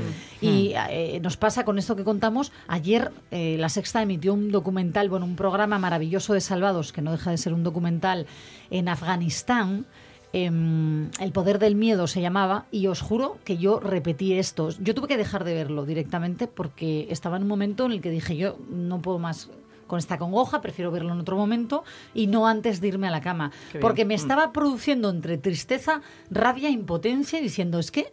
[0.45, 2.51] Y eh, nos pasa con esto que contamos.
[2.67, 7.11] Ayer eh, La Sexta emitió un documental, bueno, un programa maravilloso de Salvados, que no
[7.11, 8.27] deja de ser un documental,
[8.69, 9.85] en Afganistán.
[10.33, 14.69] em, el poder del miedo se llamaba y os juro que yo repetí esto.
[14.79, 18.09] Yo tuve que dejar de verlo directamente porque estaba en un momento en el que
[18.11, 19.49] dije yo no puedo más
[19.87, 23.21] con esta congoja, prefiero verlo en otro momento y no antes de irme a la
[23.21, 23.51] cama.
[23.71, 23.81] Qué bien.
[23.81, 24.19] Porque me Mm.
[24.19, 28.11] estaba produciendo entre tristeza, rabia, impotencia y diciendo es que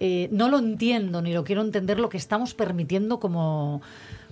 [0.00, 3.82] eh, no lo entiendo ni lo quiero entender lo que estamos permitiendo como,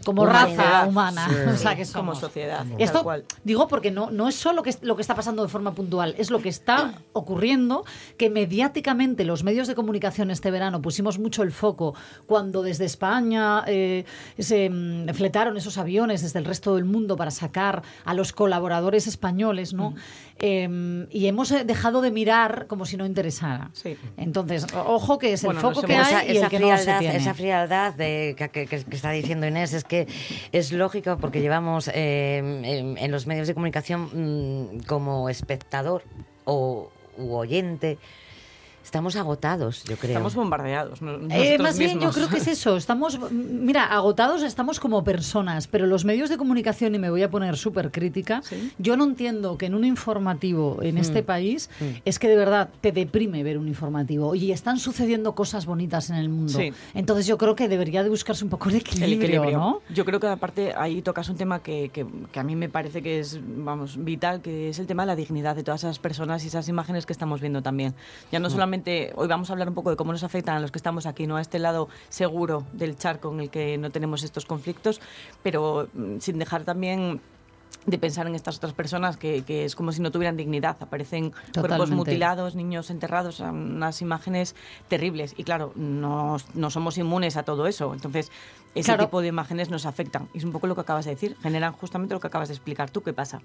[0.05, 1.27] como raza humana.
[1.29, 1.35] Sí.
[1.55, 3.25] O sea, que Como sociedad, Esto cual.
[3.45, 6.15] digo porque no, no es solo que es- lo que está pasando de forma puntual,
[6.19, 7.85] es lo que está ocurriendo,
[8.19, 11.95] que mediáticamente los medios de comunicación este verano pusimos mucho el foco
[12.27, 14.05] cuando desde España eh,
[14.39, 19.07] se mm, fletaron esos aviones desde el resto del mundo para sacar a los colaboradores
[19.07, 19.95] españoles, ¿no?
[20.39, 23.71] Eh, y hemos eh, dejado de mirar como si no interesara.
[23.73, 23.97] Sí.
[24.19, 26.67] Entonces, ojo que es el Bueno, foco que hay esa, y el esa que no
[26.69, 27.17] se frialdad, tiene.
[27.17, 30.07] esa frialdad de, que, que- que- que está diciendo Inés es que
[30.53, 32.39] es lógico porque llevamos eh,
[32.99, 36.03] en, los medios de comunicación mm, como espectador
[36.45, 37.99] o u oyente
[38.87, 40.13] estamos agotados, yo creo.
[40.13, 41.01] Estamos bombardeados.
[41.31, 42.77] Eh, más bien, yo creo que es eso.
[42.77, 47.31] Estamos, mira, agotados estamos como personas, pero los medios de comunicación, y me voy a
[47.31, 48.73] poner súper crítica, Sí.
[48.79, 51.25] yo no entiendo que en un informativo en este Mm.
[51.27, 51.85] país Mm.
[52.05, 56.17] es que de verdad te deprime ver un informativo y están sucediendo cosas bonitas en
[56.17, 56.53] el mundo.
[56.57, 56.73] Sí.
[56.95, 59.59] Entonces yo creo que debería de buscarse un poco de equilibrio, el equilibrio.
[59.59, 59.81] ¿no?
[59.93, 63.03] Yo creo que aparte ahí tocas un tema que, que- que a mí me parece
[63.03, 66.45] que es vamos vital, que es el tema de la dignidad de todas esas personas
[66.45, 67.93] y esas imágenes que estamos viendo también.
[68.31, 68.76] Ya no solamente
[69.15, 71.27] hoy vamos a hablar un poco de cómo nos afectan a los que estamos aquí,
[71.27, 75.01] no a este lado seguro del charco en el que no tenemos estos conflictos,
[75.43, 77.21] pero mm, sin dejar también
[77.85, 80.77] de pensar en estas otras personas que, que es como si no tuvieran dignidad.
[80.81, 84.57] Aparecen cuerpos mutilados, niños enterrados, unas imágenes
[84.89, 85.35] terribles.
[85.37, 87.95] Y claro, no, no somos inmunes a todo eso.
[87.95, 88.33] Entonces,
[88.75, 89.05] ese Claro.
[89.05, 90.29] tipo de imágenes nos afectan.
[90.35, 91.37] Y es un poco lo que acabas de decir.
[91.43, 93.03] Generan justamente lo que acabas de explicar tú.
[93.03, 93.41] ¿Qué pasa?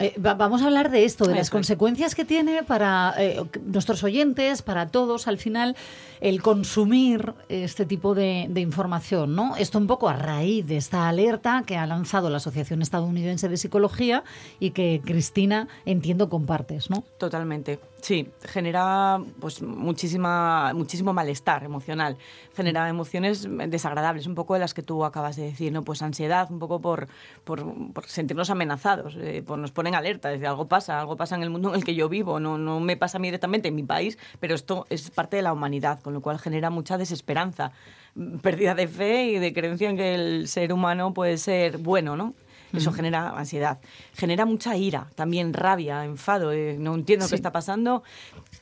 [0.00, 4.04] Eh, va- vamos a hablar de esto, de las consecuencias que tiene para eh, nuestros
[4.04, 5.74] oyentes, para todos, al final,
[6.20, 9.56] el consumir este tipo de, de información, ¿no?
[9.56, 13.56] Esto un poco a raíz de esta alerta que ha lanzado la Asociación Estadounidense de
[13.56, 14.22] Psicología
[14.60, 17.02] y que Cristina, entiendo, compartes, ¿no?
[17.18, 17.80] Totalmente.
[18.00, 22.16] Sí, genera pues muchísima, muchísimo malestar emocional,
[22.56, 25.82] genera emociones desagradables, un poco de las que tú acabas de decir, ¿no?
[25.82, 27.08] Pues ansiedad, un poco por,
[27.42, 31.42] por, por sentirnos amenazados, eh, pues nos ponen alerta, desde algo pasa, algo pasa en
[31.42, 33.74] el mundo en el que yo vivo, no, no me pasa a mí directamente en
[33.74, 37.72] mi país, pero esto es parte de la humanidad, con lo cual genera mucha desesperanza,
[38.14, 42.16] mm, pérdida de fe y de creencia en que el ser humano puede ser bueno,
[42.16, 42.34] ¿no?
[42.70, 43.78] Eso genera ansiedad.
[44.12, 46.52] Genera mucha ira, también rabia, enfado.
[46.52, 47.30] eh, no entiendo Sí.
[47.30, 48.02] qué está pasando.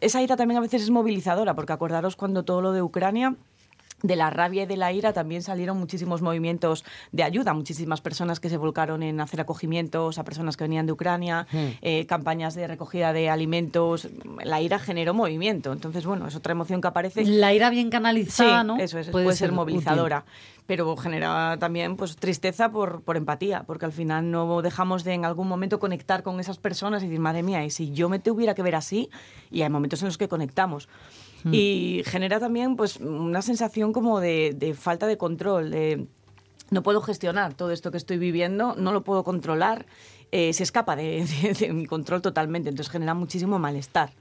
[0.01, 3.35] Esa ira también a veces es movilizadora, porque acordaros cuando todo lo de Ucrania
[4.03, 8.41] de la rabia y de la ira también salieron muchísimos movimientos de ayuda, muchísimas personas
[8.41, 11.47] que se volcaron en hacer acogimientos a personas que venían de Ucrania,
[11.81, 14.09] eh, campañas de recogida de alimentos.
[14.45, 17.25] La ira generó movimiento, entonces bueno, es otra emoción que aparece.
[17.25, 18.77] La ira bien canalizada, Sí, ¿no?
[18.77, 20.25] eso es, puede, ser, movilizadora.
[20.67, 25.25] Pero genera también pues tristeza por, por empatía, porque al final no dejamos de en
[25.25, 28.55] algún momento conectar con esas personas y decir, madre mía, y si yo me tuviera
[28.55, 29.09] que ver así,
[29.51, 30.89] y hay momentos en los que conectamos.
[31.53, 36.07] Y genera también pues una sensación como de, de falta de control, de
[36.71, 39.87] no puedo gestionar todo esto que estoy viviendo, no lo puedo controlar,
[40.33, 44.13] eh, se escapa de, de- de mi control totalmente, entonces genera muchísimo malestar.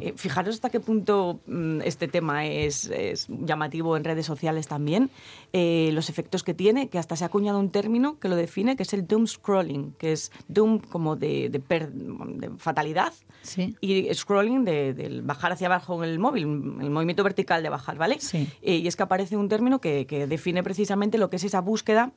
[0.00, 5.10] Eh, fijaros hasta qué punto mm, este tema es, es llamativo en redes sociales también,
[5.52, 8.76] eh, los efectos que tiene, que hasta se ha acuñado un término que lo define,
[8.76, 11.92] que es el doom scrolling, que es doom como de, de per-
[12.58, 13.74] fatalidad Sí.
[13.80, 17.96] y scrolling de, del bajar hacia abajo en el móvil, el movimiento vertical de bajar,
[17.96, 18.20] ¿vale?
[18.20, 18.46] Sí.
[18.60, 22.12] Y es que aparece un término que, que define precisamente lo que es esa búsqueda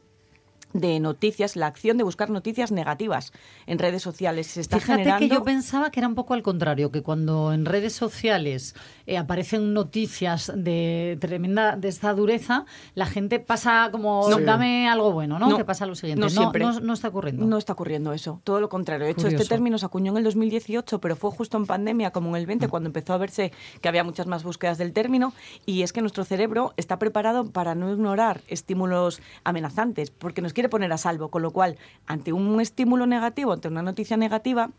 [0.73, 3.31] de noticias, la acción de buscar noticias negativas
[3.67, 4.47] en redes sociales.
[4.47, 5.19] Se está Fíjate generando...
[5.29, 9.17] que yo pensaba que era un poco al contrario, que cuando en redes sociales eh,
[9.17, 14.39] aparecen noticias de tremenda, de esta dureza, la gente pasa como, No.
[14.39, 15.49] dame algo bueno, ¿no?
[15.49, 16.21] No, que pasa lo siguiente.
[16.23, 16.63] no siempre.
[16.63, 17.45] no, no está ocurriendo.
[17.45, 19.05] No está ocurriendo eso, todo lo contrario.
[19.05, 19.43] De hecho, Curioso.
[19.43, 22.43] este término se acuñó en el 2018, pero fue justo en pandemia, como en el
[22.43, 22.47] Mm.
[22.53, 25.33] 20, cuando empezó a verse que había muchas más búsquedas del término.
[25.65, 30.62] Y es que nuestro cerebro está preparado para no ignorar estímulos amenazantes, porque nos quiere
[30.69, 31.29] poner a salvo.
[31.29, 34.69] Con lo cual, ante un estímulo negativo, ante una noticia negativa,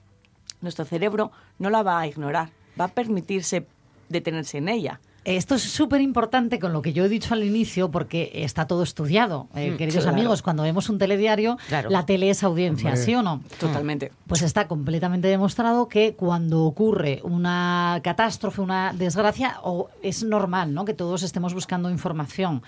[0.61, 3.66] nuestro cerebro no la va a ignorar, va a permitirse
[4.09, 5.01] detenerse en ella.
[5.25, 8.83] Esto es súper importante con lo que yo he dicho al inicio, porque está todo
[8.83, 9.49] estudiado.
[9.55, 10.18] Eh, Mm, queridos claro.
[10.18, 11.88] amigos, cuando vemos un telediario, Claro.
[11.88, 13.03] la tele es audiencia, Hombre.
[13.03, 13.40] ¿sí o no?
[13.59, 14.12] Totalmente.
[14.27, 20.85] Pues está completamente demostrado que cuando ocurre una catástrofe, una desgracia, o es normal, ¿no?
[20.85, 22.62] Que todos estemos buscando información.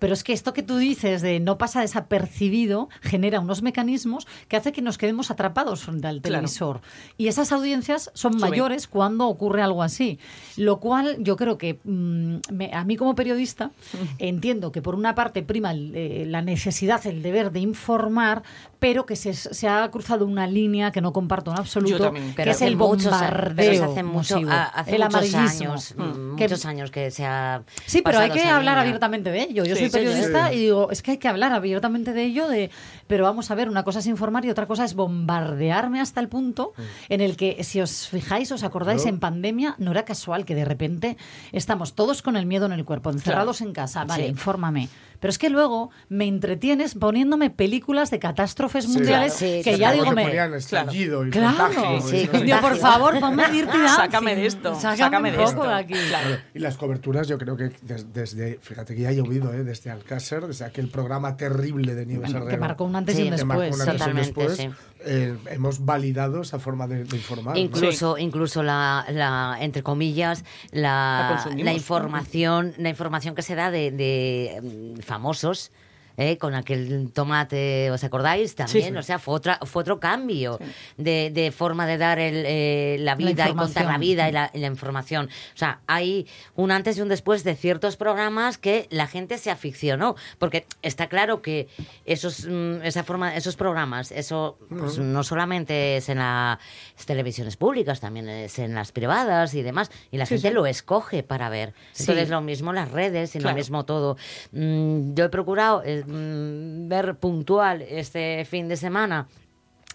[0.00, 4.56] Pero es que esto que tú dices de no pasa desapercibido genera unos mecanismos que
[4.56, 6.22] hace que nos quedemos atrapados frente al Claro.
[6.42, 6.80] televisor.
[7.16, 8.50] Y esas audiencias son Suben.
[8.50, 10.18] mayores cuando ocurre algo así.
[10.56, 13.70] Lo cual yo creo que mm, me- a mí como periodista
[14.18, 18.42] entiendo que por una parte prima el, eh, la necesidad, el deber de informar,
[18.80, 22.34] pero que se, se ha cruzado una línea que no comparto en absoluto, también.
[22.34, 26.02] que es el bombardeo hace mucho, masivo, a- hace el muchos años, Mm.
[26.02, 28.80] mm, Que- muchos años que se ha Sí, pero hay que hablar línea.
[28.80, 29.64] abiertamente de ello.
[29.64, 30.56] Yo Sí, soy periodista sí.
[30.56, 32.70] y digo, es que hay que hablar abiertamente de ello, de,
[33.06, 36.28] pero vamos a ver, una cosa es informar y otra cosa es bombardearme hasta el
[36.28, 36.72] punto
[37.10, 40.64] en el que, si os fijáis, os acordáis, en pandemia no era casual que de
[40.64, 41.16] repente
[41.52, 44.88] estamos todos con el miedo en el cuerpo, encerrados en casa, vale, infórmame.
[45.20, 49.54] Pero es que luego me entretienes poniéndome películas de catástrofes Sí, mundiales claro.
[49.54, 52.00] Sí, que sí, ya digo, me, ponían estallido y Claro, contagio.
[52.00, 53.96] Sí, y- sí, Digo, por favor, ponme Dirty Dancing.
[53.96, 55.62] Sácame de esto, sácame de un esto.
[55.62, 55.94] de aquí.
[56.08, 59.62] Claro, Y las coberturas, yo creo que des- desde, fíjate que ya ha llovido, ¿eh?
[59.62, 63.28] desde Alcácer, desde aquel programa terrible de Nieves Bueno, que marcó un antes Sí, y
[63.30, 63.88] un que marcó un después.
[63.88, 64.70] antes y un después, sí.
[65.04, 67.54] Eh, hemos validado esa forma de, de informar.
[67.54, 67.60] ¿no?
[67.60, 73.90] Incluso, incluso la, la, entre comillas, La la, información, la información que se da de,
[73.90, 75.70] de, mm, famosos.
[76.16, 76.38] ¿Eh?
[76.38, 78.54] con aquel tomate, ¿os acordáis?
[78.54, 78.98] También, sí.
[78.98, 80.58] o sea, fue, otra, fue otro cambio
[80.96, 84.50] de, de forma de dar el, eh, la vida y contar la vida y la,
[84.52, 85.28] y la información.
[85.54, 89.50] O sea, hay un antes y un después de ciertos programas que la gente se
[89.50, 91.68] aficionó, porque está claro que
[92.04, 96.58] esos, mm, esa forma, esos programas, eso pues, no solamente es en las
[97.06, 101.48] televisiones públicas, también es en las privadas y demás, y la gente lo escoge para
[101.48, 101.74] ver.
[101.98, 103.54] Entonces, lo mismo las redes y Claro.
[103.54, 104.16] lo mismo todo.
[104.52, 109.28] Mm, yo he procurado eh, mm, ver puntual este fin de semana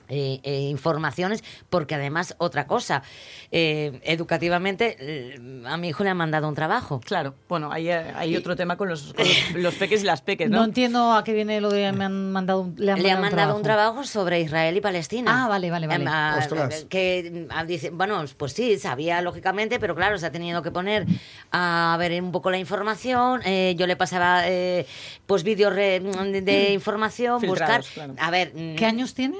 [0.09, 3.03] eh, eh, informaciones, porque además, otra cosa,
[3.51, 6.99] eh, educativamente, eh, a mi hijo le han mandado un trabajo.
[7.03, 10.49] Claro, bueno, hay, hay otro tema con los, con los, los peques y las peques,
[10.49, 10.63] No ¿no?
[10.65, 13.55] entiendo a qué viene lo de me han mandado un, le han Le han mandado
[13.55, 15.45] un trabajo sobre Israel y Palestina.
[15.45, 16.03] Ah, vale, vale, vale.
[16.03, 16.85] Em, Ostras.
[16.89, 21.05] Que dice, bueno, pues sí, sabía lógicamente, pero claro, se ha tenido que poner
[21.51, 23.41] a ver un poco la información.
[23.45, 24.85] eh, yo le pasaba eh,
[25.25, 27.83] pues vídeos re- de, de información, buscar.
[27.93, 28.13] Claro.
[28.19, 29.37] A ver, mm, ¿Qué años tiene?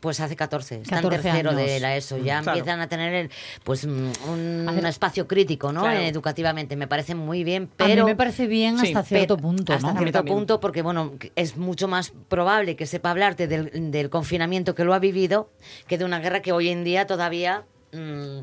[0.00, 1.62] Pues hace 14, está 14 en tercero años.
[1.62, 2.58] de la ESO, ya Claro.
[2.58, 3.30] empiezan a tener el,
[3.64, 5.80] pues mm, un, espacio crítico, ¿no?
[5.82, 6.00] claro.
[6.00, 9.72] Educativamente, me parece muy bien, a mí pero me parece bien Sí, hasta cierto punto,
[9.72, 10.36] hasta cierto también.
[10.36, 14.94] punto, porque bueno, es mucho más probable que sepa hablarte del, del confinamiento que lo
[14.94, 15.50] ha vivido
[15.86, 18.38] que de una guerra que hoy en día todavía mm,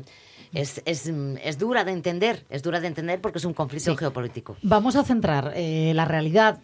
[0.52, 3.92] es, es, mm, es dura de entender, es dura de entender porque es un conflicto
[3.92, 3.96] Sí.
[3.96, 4.56] geopolítico.
[4.62, 6.58] Vamos a centrar eh, la realidad.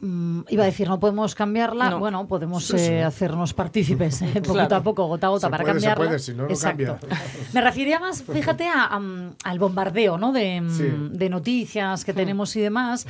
[0.00, 1.90] Mm, iba a decir, no podemos cambiarla.
[1.90, 1.98] No.
[1.98, 2.84] Bueno, podemos Sí, sí.
[2.92, 4.76] eh, hacernos partícipes, eh, poquito Claro.
[4.76, 6.04] a poco, gota a gota, Se para puede, se cambiarla.
[6.06, 6.84] puede, si no, no Exacto.
[6.98, 7.18] cambia.
[7.52, 9.00] Me refería más, fíjate, a, a,
[9.44, 10.32] al bombardeo ¿no?
[10.32, 10.84] de, mm, Sí.
[11.12, 13.06] de noticias que tenemos y demás.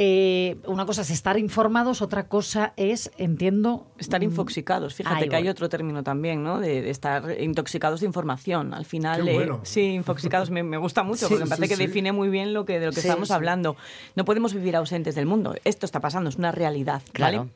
[0.00, 3.84] Eh, una cosa es estar informados, otra cosa es, entiendo...
[3.98, 4.94] Estar mm, infoxicados.
[4.94, 6.60] Fíjate que hay otro término también, ¿no?
[6.60, 8.74] De, de estar intoxicados de información.
[8.74, 9.60] Al final, Qué eh, bueno.
[9.64, 11.86] sí, infoxicados me, me gusta mucho Sí, porque me sí, parece que sí.
[11.88, 13.34] define muy bien lo que de lo que Sí, estamos sí.
[13.34, 13.76] hablando.
[14.14, 15.56] No podemos vivir ausentes del mundo.
[15.64, 17.38] Esto está pasando, es una realidad, ¿vale?
[17.38, 17.48] Claro.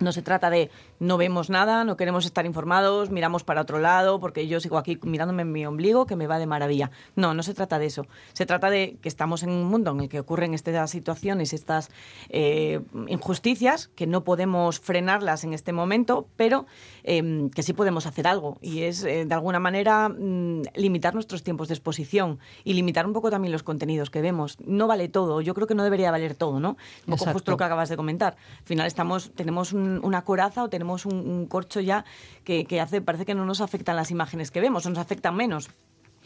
[0.00, 0.70] No se trata de
[1.00, 4.98] no vemos nada, no queremos estar informados, miramos para otro lado porque yo sigo aquí
[5.02, 6.90] mirándome en mi ombligo que me va de maravilla.
[7.16, 8.06] No, no se trata de eso.
[8.32, 11.90] Se trata de que estamos en un mundo en el que ocurren estas situaciones, estas
[12.30, 16.66] eh, injusticias, que no podemos frenarlas en este momento, pero
[17.04, 18.58] eh, que sí podemos hacer algo.
[18.60, 23.12] Y es, eh, de alguna manera, mm, limitar nuestros tiempos de exposición y limitar un
[23.12, 24.56] poco también los contenidos que vemos.
[24.64, 26.76] No vale todo, yo creo que no debería valer todo, ¿no?
[27.06, 28.36] Un poco justo lo que acabas de comentar.
[28.60, 32.04] Al final estamos, tenemos un- una coraza o tenemos un, un corcho ya
[32.44, 35.70] que, que hace, parece que no nos afectan las imágenes que vemos, nos afectan menos.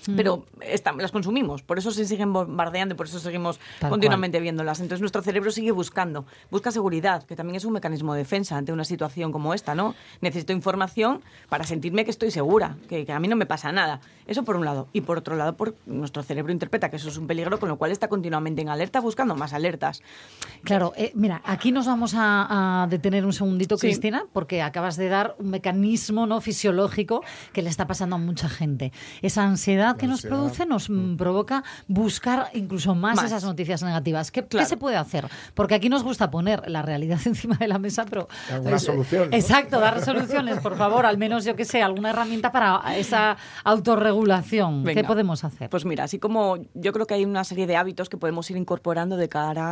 [0.06, 0.16] Mm.
[0.16, 0.46] Pero
[0.98, 4.80] las consumimos, por eso se siguen bombardeando y por eso seguimos Tal continuamente viéndolas.
[4.80, 8.72] Entonces nuestro cerebro sigue buscando, busca seguridad, que también es un mecanismo de defensa ante
[8.72, 9.94] una situación como esta, ¿no?
[10.20, 14.00] Necesito información para sentirme que estoy segura, que, que a mí no me pasa nada.
[14.26, 14.88] Eso por un lado.
[14.92, 17.76] Y por otro lado, por nuestro cerebro interpreta que eso es un peligro, con lo
[17.76, 20.02] cual está continuamente en alerta, buscando más alertas.
[20.62, 23.88] Claro, eh, mira, aquí nos vamos a, a detener un segundito, Sí.
[23.88, 28.48] Cristina, porque acabas de dar un mecanismo no fisiológico que le está pasando a mucha
[28.48, 28.92] gente.
[29.22, 30.36] Esa ansiedad que nos ansiedad.
[30.36, 33.26] produce nos mm, provoca buscar incluso más, Más.
[33.26, 34.30] esas noticias negativas.
[34.30, 35.26] ¿Qué, se puede hacer?
[35.54, 38.28] Porque aquí nos gusta poner la realidad encima de la mesa, pero...
[38.50, 39.36] Alguna solución, ¿no?
[39.36, 44.84] Exacto, dar soluciones, por favor, al menos yo que sé, alguna herramienta para esa autorregulación.
[44.84, 45.68] ¿Qué podemos hacer?
[45.70, 48.56] Pues mira, así como yo creo que hay una serie de hábitos que podemos ir
[48.56, 49.62] incorporando de cara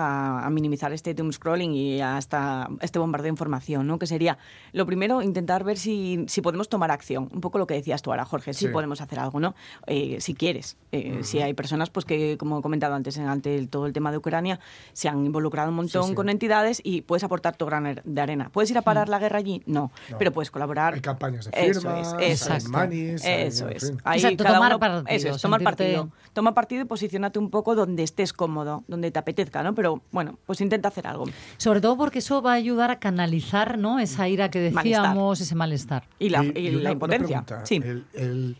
[0.41, 3.99] a, a minimizar este doom scrolling y a esta- este bombardeo de información, ¿no?
[3.99, 4.39] Que sería,
[4.73, 7.29] lo primero, intentar ver si, si podemos tomar acción.
[7.33, 9.55] Un poco lo que decías tú ahora, Jorge, si podemos hacer algo, ¿no?
[9.87, 10.77] Eh, si quieres.
[10.92, 13.92] Eh, Si hay personas pues que, como he comentado antes, en- ante el- todo el
[13.92, 14.59] tema de Ucrania,
[14.92, 16.14] se han involucrado un montón sí.
[16.14, 18.49] con entidades y puedes aportar tu gran er- de arena.
[18.53, 19.62] ¿Puedes ir a parar la guerra allí?
[19.66, 20.18] No, No.
[20.18, 20.94] pero puedes colaborar.
[20.94, 22.68] Hay campañas de Eso firmas, es, eso hay es.
[22.68, 23.87] manis, hay- Eso en es.
[23.88, 24.01] fin.
[24.14, 26.11] Exacto, cada tomar uno- partido, Eso es, tomar sentirte- partido.
[26.33, 29.75] Toma partido y posicionate un poco donde estés cómodo, donde te apetezca, ¿no?
[29.75, 31.25] Pero bueno, pues intenta hacer algo.
[31.57, 33.99] Sobre todo porque eso va a ayudar a canalizar ¿no?
[34.01, 35.03] esa ira que Malestar.
[35.03, 36.05] decíamos, ese malestar.
[36.18, 37.42] Y la, Y- y y la una- una impotencia.
[37.44, 37.66] pregunta.
[37.66, 37.77] sí.
[37.77, 38.57] El- el-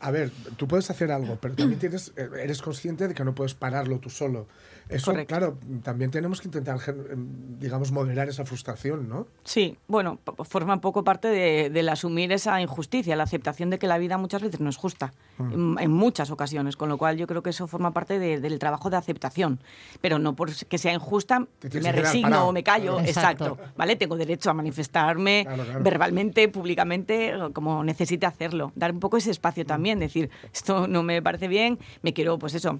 [0.00, 3.34] a ver, tú puedes hacer algo, pero también tienes, eh, eres consciente de que no
[3.34, 4.46] puedes pararlo tú solo.
[4.88, 5.28] Eso, Correcto.
[5.28, 9.28] claro, también tenemos que intentar, gen- em, digamos, moderar esa frustración, ¿no?
[9.44, 13.86] Sí, bueno, forma un poco parte de- del asumir esa injusticia, la aceptación de que
[13.86, 17.26] la vida muchas veces no es justa, en, en muchas ocasiones, con lo cual yo
[17.28, 19.60] creo que eso forma parte de- del trabajo de aceptación,
[20.00, 22.48] pero no por que sea injusta, me resigno parado.
[22.48, 23.08] o me callo, Claro.
[23.08, 23.44] exacto.
[23.46, 23.72] Exacto.
[23.76, 23.96] ¿vale?
[23.96, 25.82] Tengo derecho a manifestarme Claro, claro.
[25.84, 31.20] verbalmente, públicamente, como necesite hacerlo, dar un poco ese espacio también, decir, esto no me
[31.22, 32.78] parece bien, me quiero, pues eso,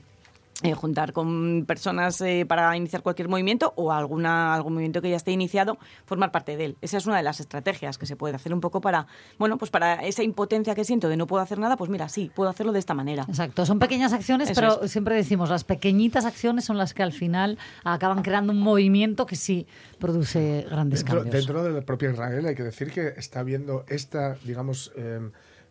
[0.63, 5.17] eh, juntar con personas eh, para iniciar cualquier movimiento o alguna algún movimiento que ya
[5.17, 6.77] esté iniciado, formar parte de él.
[6.83, 9.07] Esa es una de las estrategias que se puede hacer un poco para,
[9.39, 12.31] bueno, pues para esa impotencia que siento de no puedo hacer nada, pues mira, sí,
[12.35, 13.25] puedo hacerlo de esta manera.
[13.27, 14.91] Exacto, son pequeñas acciones, Eso pero es.
[14.91, 19.37] siempre decimos, las pequeñitas acciones son las que al final acaban creando un movimiento que
[19.37, 19.67] sí
[19.99, 21.35] produce grandes Dentro, cambios.
[21.37, 25.31] dentro del propio Israel hay que decir que está habiendo esta, digamos, em,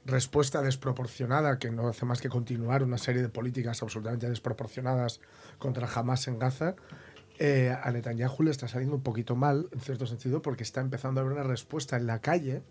[0.10, 5.22] respuesta desproporcionada que no hace más que continuar una serie de políticas absolutamente desproporcionadas
[5.58, 6.76] contra Hamas en Gaza.
[7.40, 11.22] Eh, a Netanyahu le está saliendo un poquito mal, en cierto sentido, porque está empezando
[11.22, 12.62] a haber una respuesta en la calle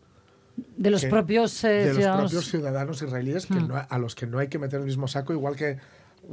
[0.77, 2.31] de los que- propios eh, de los ciudadanos.
[2.33, 3.69] propios ciudadanos israelíes que Mm.
[3.69, 5.79] no- a los que no hay que meter el mismo saco, igual que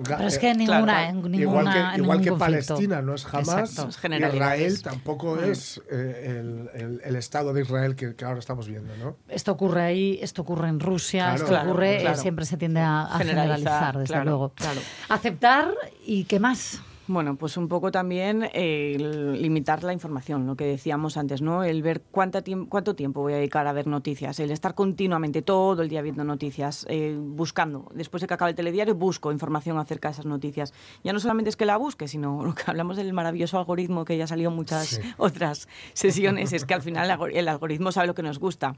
[0.03, 1.09] Pero es que eh, ninguna, claro.
[1.09, 2.31] en ninguna, igual que, igual que.
[2.33, 3.87] Palestina no es jamás.
[4.03, 8.95] Israel tampoco es eh, el, el- el Estado de Israel que, que ahora estamos viendo,
[8.97, 9.15] ¿no?
[9.29, 12.17] Esto ocurre ahí, esto ocurre en Rusia, Claro, esto claro, ocurre, eh, claro.
[12.17, 14.49] siempre se tiende a, a Generalizar, generalizar, desde claro, luego.
[14.53, 14.81] claro.
[15.09, 15.73] Aceptar
[16.05, 16.81] y qué más.
[17.07, 21.63] Bueno, pues un poco también eh, el limitar la información, lo que decíamos antes, ¿no?
[21.63, 25.43] El ver cuánta tiemp- cuánto tiempo voy a dedicar a ver noticias, el estar continuamente
[25.43, 27.91] todo el día viendo noticias, eh, buscando.
[27.93, 30.73] Después de que acabe el telediario, busco información acerca de esas noticias.
[31.03, 34.17] Ya no solamente es que la busque, sino lo que hablamos del maravilloso algoritmo que
[34.17, 35.01] ya salió en muchas Sí.
[35.17, 38.75] otras sesiones, es que al final el algoritmo sabe lo que nos gusta.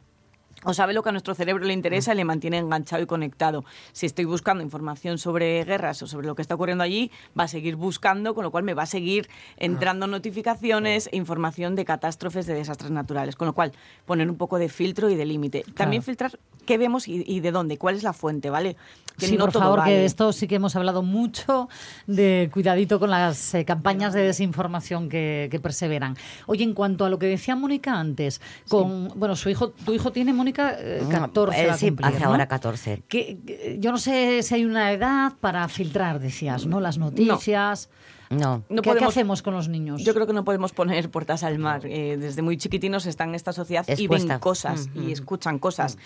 [0.63, 3.63] O sabe lo que a nuestro cerebro le interesa y le mantiene enganchado y conectado.
[3.91, 7.47] Si estoy buscando información sobre guerras o sobre lo que está ocurriendo allí, va a
[7.47, 12.47] seguir buscando, con lo cual me va a seguir entrando notificaciones e información de catástrofes,
[12.47, 13.35] de desastres naturales.
[13.35, 13.71] Con lo cual,
[14.05, 15.63] poner un poco de filtro y de límite.
[15.75, 18.75] También filtrar qué vemos y, y de dónde, cuál es la fuente, ¿vale?
[19.17, 21.69] Que sí, no por todo favor, que de esto sí que hemos hablado mucho,
[22.05, 26.15] de cuidadito con las eh, campañas de desinformación que, que perseveran.
[26.45, 30.11] Oye, en cuanto a lo que decía Mónica antes, con, bueno, su hijo, tu hijo
[30.11, 32.29] tiene, Mónica, eh, 14 Eh, va a sí, cumplir, hace ¿no?
[32.31, 33.03] ahora 14.
[33.07, 36.79] Que- que- yo no sé si hay una edad para filtrar, decías, ¿no?
[36.79, 37.89] Las noticias.
[37.91, 38.16] No.
[38.29, 40.03] No ¿Qué, qué podemos- hacemos con los niños?
[40.03, 41.81] Yo creo que no podemos poner puertas al mar.
[41.85, 45.11] Eh, desde muy chiquitinos están en esta sociedad y ven cosas Mm, y mm.
[45.11, 45.97] escuchan cosas.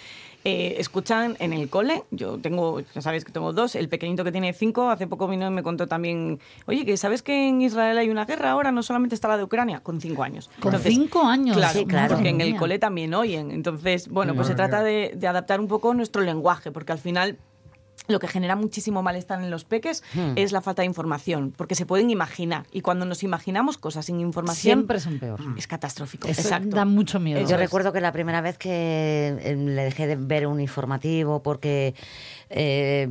[0.43, 2.03] Eh, escuchan en el cole.
[2.11, 3.75] Yo tengo, ya sabéis que tengo dos.
[3.75, 7.21] El pequeñito que tiene cinco, hace poco vino y me contó también, oye, que sabes
[7.23, 10.23] que en Israel hay una guerra ahora, no solamente está la de Ucrania, con cinco
[10.23, 10.49] años.
[10.59, 12.15] Con cinco años, Claro, sí, claro.
[12.15, 13.51] porque en el cole también oyen.
[13.51, 17.37] Entonces, bueno, pues se trata de adaptar un poco nuestro lenguaje, porque al final
[18.07, 20.33] lo que genera muchísimo malestar en los peques Hmm.
[20.35, 22.65] es la falta de información, porque se pueden imaginar.
[22.71, 25.39] Y cuando nos imaginamos cosas sin información, Siempre son peor.
[25.57, 26.27] es catastrófico.
[26.27, 26.75] Eso Exacto.
[26.75, 27.39] da mucho miedo.
[27.39, 31.41] Eso Yo recuerdo que la primera vez que eh, le dejé de ver un informativo
[31.43, 31.93] porque
[32.53, 33.03] eh,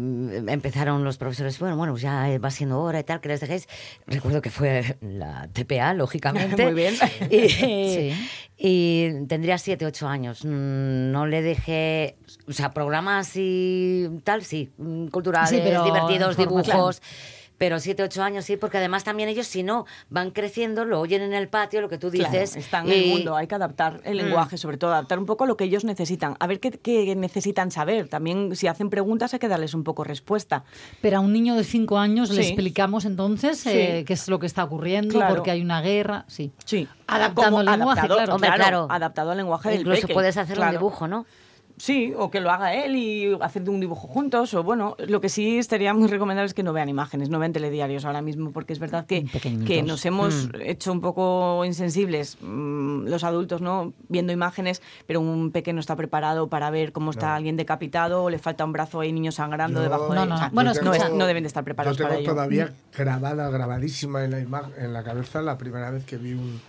[0.49, 3.69] empezaron los profesores, bueno, bueno, ya va siendo hora y tal, que les dejéis.
[4.07, 6.65] Recuerdo que fue la TPA, lógicamente.
[6.65, 6.95] Muy bien.
[7.31, 8.13] Y, Sí.
[8.59, 10.45] y tendría 7, 8 años.
[10.45, 12.17] Mm, No le dejé,
[12.47, 17.01] o sea, programas y tal, sí, mm, culturales, Sí, pero divertidos, dibujos.
[17.61, 21.21] Pero 7, 8 años sí, porque además también ellos, si no, van creciendo, lo oyen
[21.21, 22.57] en el patio, lo que tú Claro, dices.
[22.57, 24.23] están en el mundo, hay que adaptar el Mm.
[24.25, 27.71] lenguaje, sobre todo adaptar un poco lo que ellos necesitan, a ver qué, qué necesitan
[27.71, 28.09] saber.
[28.09, 30.65] También si hacen preguntas hay que darles un poco respuesta.
[31.03, 33.69] Pero a un niño de cinco años le explicamos entonces Sí.
[33.71, 35.35] eh, qué es lo que está ocurriendo, Claro.
[35.35, 36.25] porque hay una guerra.
[36.29, 36.53] Sí.
[36.65, 38.35] Sí, Adaptando el lenguaje, adaptado, claro.
[38.37, 38.87] Hombre, claro.
[38.89, 40.71] adaptado al lenguaje del Incluso peque, puedes hacer claro.
[40.73, 41.27] un dibujo, ¿no?
[41.81, 45.31] Sí, o que lo haga él y hacer un dibujo juntos, o bueno, lo que
[45.31, 48.75] sí estaría muy recomendable es que no vean imágenes, no vean telediarios ahora mismo, porque
[48.75, 49.25] es verdad que,
[49.67, 50.61] que nos hemos Mm.
[50.61, 53.95] hecho un poco insensibles mm, los adultos, ¿no?
[54.11, 58.39] Viendo imágenes, pero un pequeño está preparado para ver cómo está alguien decapitado, o le
[58.39, 60.29] falta un brazo, hay niños sangrando Yo- debajo de No, él.
[60.29, 60.55] no, O sea, no.
[60.55, 61.17] Bueno, no, es- escucha.
[61.17, 62.33] no deben de estar preparados Yo para tengo ello.
[62.35, 64.39] todavía grabada, grabadísima en la,
[64.77, 66.61] en la cabeza la primera vez que vi un,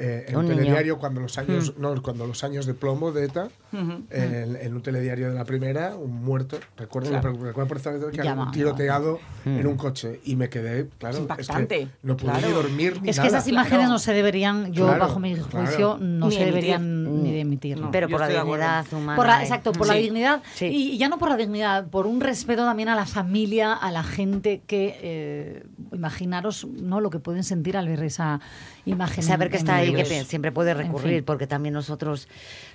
[0.00, 3.48] eh, en Un telediario cuando los años no, cuando los años de plomo de ETA
[3.72, 4.02] Ujú.
[4.10, 7.32] en, en un telediario de la primera un muerto recuerdo Claro.
[7.32, 11.76] recuerdo perfectamente que había un tiroteado en un coche y me quedé claro Es impactante,
[11.80, 12.48] que no pude claro.
[12.48, 13.38] ni dormir ni Es que nada.
[13.38, 15.66] esas imágenes no se deberían, yo Claro, bajo mi claro.
[15.66, 17.78] juicio, no Ni se deberían ni de emitir.
[17.78, 17.90] No.
[17.90, 19.16] Pero yo por la dignidad humana.
[19.16, 20.42] Por la, y- exacto, por la dignidad.
[20.54, 20.66] Sí.
[20.66, 24.02] Y ya no por la dignidad, por un respeto también a la familia, a la
[24.02, 28.40] gente que, eh, imaginaros no lo que pueden sentir al ver esa
[28.84, 29.22] imagen.
[29.22, 32.28] Saber que está ahí, que siempre puede recurrir, porque también nosotros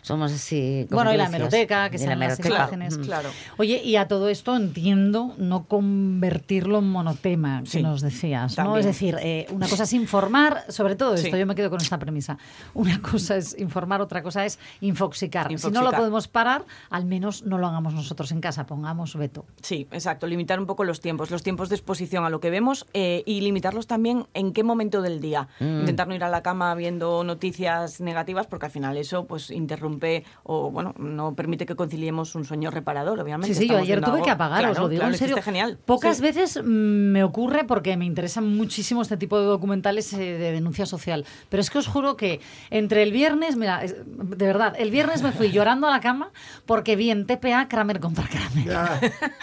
[0.06, 0.86] somos así.
[0.88, 2.98] como Bueno, y la hemeroteca, que sean la las imágenes.
[3.00, 3.30] Claro.
[3.58, 8.78] Oye, y a todo esto entiendo no convertirlo en monotema, que Sí, nos decías, ¿no?
[8.78, 11.40] Es decir, eh, una cosa es informar, sobre todo esto, Sí.
[11.40, 12.38] yo me quedo con esta premisa.
[12.76, 15.48] Una cosa es informar, otra cosa es infoxicar.
[15.58, 19.46] Si no lo podemos parar, al menos no lo hagamos nosotros en casa, pongamos veto.
[19.62, 20.28] Sí, exacto.
[20.28, 23.42] Limitar un poco los tiempos, los tiempos de exposición a lo que vemos eh, y
[23.42, 25.48] limitarlos también en qué momento del día.
[25.60, 25.80] Mm.
[25.80, 29.95] Intentar no ir a la cama viendo noticias negativas porque al final eso pues interrumpe
[30.44, 33.54] o bueno no permite que conciliemos un sueño reparador, obviamente.
[33.54, 35.42] Sí, sí, yo ayer tuve algo- que apagar, os Claro, lo digo claro, en serio.
[35.42, 35.78] genial.
[35.86, 36.24] Pocas Sí.
[36.24, 41.26] veces me ocurre porque me interesan muchísimo este tipo de documentales eh, de denuncia social.
[41.50, 42.40] Pero es que os juro que
[42.70, 46.30] entre el viernes, mira, de verdad, el viernes me fui llorando a la cama
[46.66, 49.12] porque vi en TPA Kramer contra Kramer.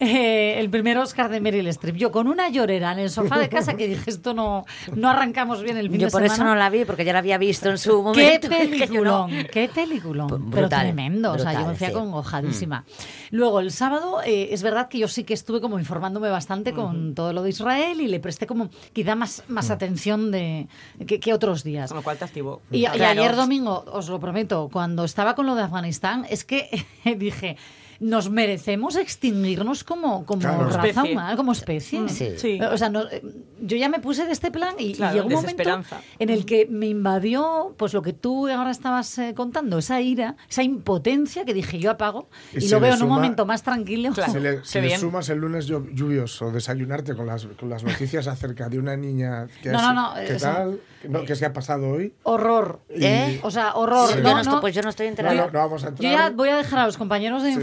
[0.00, 1.96] Eh, el primer Oscar de Meryl Streep.
[1.96, 5.62] Yo con una llorera en el sofá de casa que dije, esto no, no arrancamos
[5.62, 6.34] bien el fin Yo de por semana.
[6.34, 8.48] eso no la vi, porque ya la había visto en su Qué momento.
[8.50, 8.58] yo no.
[8.58, 9.91] peliculón, qué peliculón.
[10.00, 11.92] Pero brutal, tremendo, o sea, yo me fui sí.
[11.92, 12.84] acongojadísima.
[13.30, 17.14] Luego, el sábado, eh, es verdad que yo sí que estuve como informándome bastante con
[17.14, 20.68] todo lo de Israel y le presté como quizá más, más atención de,
[21.06, 21.90] que, que otros días.
[21.90, 22.62] Con lo cual te activo.
[22.70, 26.84] Y, ayer domingo, os lo prometo, cuando estaba con lo de Afganistán, es que
[27.18, 27.56] dije,
[28.02, 30.64] nos merecemos extinguirnos como, como Claro.
[30.64, 31.12] raza Especie.
[31.12, 32.00] humana, como especie.
[32.00, 32.32] Mm, Sí.
[32.36, 32.60] sí.
[32.60, 33.22] O sea, no- eh,
[33.60, 35.80] yo ya me puse de este plan y, y Claro, llegó un momento
[36.18, 40.36] en el que me invadió pues lo que tú ahora estabas eh, contando, esa ira,
[40.50, 44.12] esa impotencia que dije yo apago Y y, lo veo en un momento más tranquilo.
[44.14, 47.84] Si le, si Qué le sumas el lunes llu- lluvioso, desayunarte con las, con las
[47.84, 50.80] noticias acerca de una niña que, No, no, ¿qué o sea, tal?
[51.08, 52.14] No, que se ha pasado hoy.
[52.22, 52.80] Horror.
[52.88, 53.40] Y- ¿Eh?
[53.42, 54.08] O sea, horror.
[54.08, 54.18] Sí.
[54.22, 54.60] No, Yo no estoy- no.
[54.60, 55.34] pues yo no estoy No, enterada.
[55.34, 57.54] no, no vamos a Yo ya voy a dejar a los compañeros de Sí,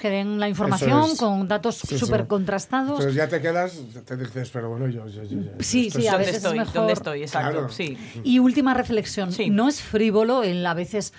[0.00, 1.18] que den la información es.
[1.18, 1.98] con datos Sí, sí.
[1.98, 2.90] súper contrastados.
[3.00, 5.06] Entonces ya te quedas, te dices, pero bueno, yo...
[5.08, 6.58] yo, yo- yo- Sí, sí, a ¿Dónde veces es estoy?
[6.58, 7.22] mejor- ¿Dónde estoy?
[7.22, 7.68] Exacto, Claro.
[7.70, 7.96] sí.
[8.24, 9.50] Y última reflexión, Sí.
[9.50, 11.12] no es frívolo el a veces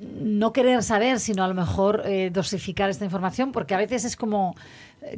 [0.00, 4.14] no querer saber, sino a lo mejor eh, dosificar esta información, porque a veces es
[4.16, 4.54] como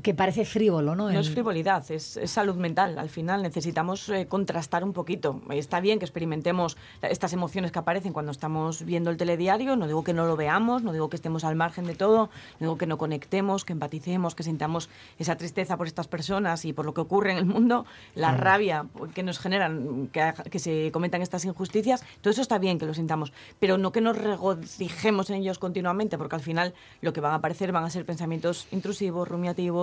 [0.02, 1.10] que parece frívolo, ¿no?
[1.10, 2.98] No es frivolidad, es, es salud mental.
[2.98, 5.42] Al final necesitamos eh, contrastar un poquito.
[5.50, 9.76] Está bien que experimentemos estas emociones que aparecen cuando estamos viendo el telediario.
[9.76, 12.30] No digo que no lo veamos, no digo que estemos al margen de todo,
[12.60, 16.72] no digo que no conectemos, que empaticemos, que sintamos esa tristeza por estas personas y
[16.72, 20.90] por lo que ocurre en el mundo, la rabia que nos generan, que, que se
[20.92, 22.04] cometan estas injusticias.
[22.22, 26.16] Todo eso está bien que lo sintamos, pero no que nos regocijemos en ellos continuamente,
[26.16, 26.72] porque al final
[27.02, 29.73] lo que van a aparecer van a ser pensamientos intrusivos, rumiativos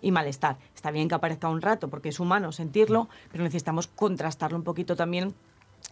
[0.00, 0.58] y malestar.
[0.74, 4.96] Está bien que aparezca un rato, porque es humano sentirlo, pero necesitamos contrastarlo un poquito
[4.96, 5.34] también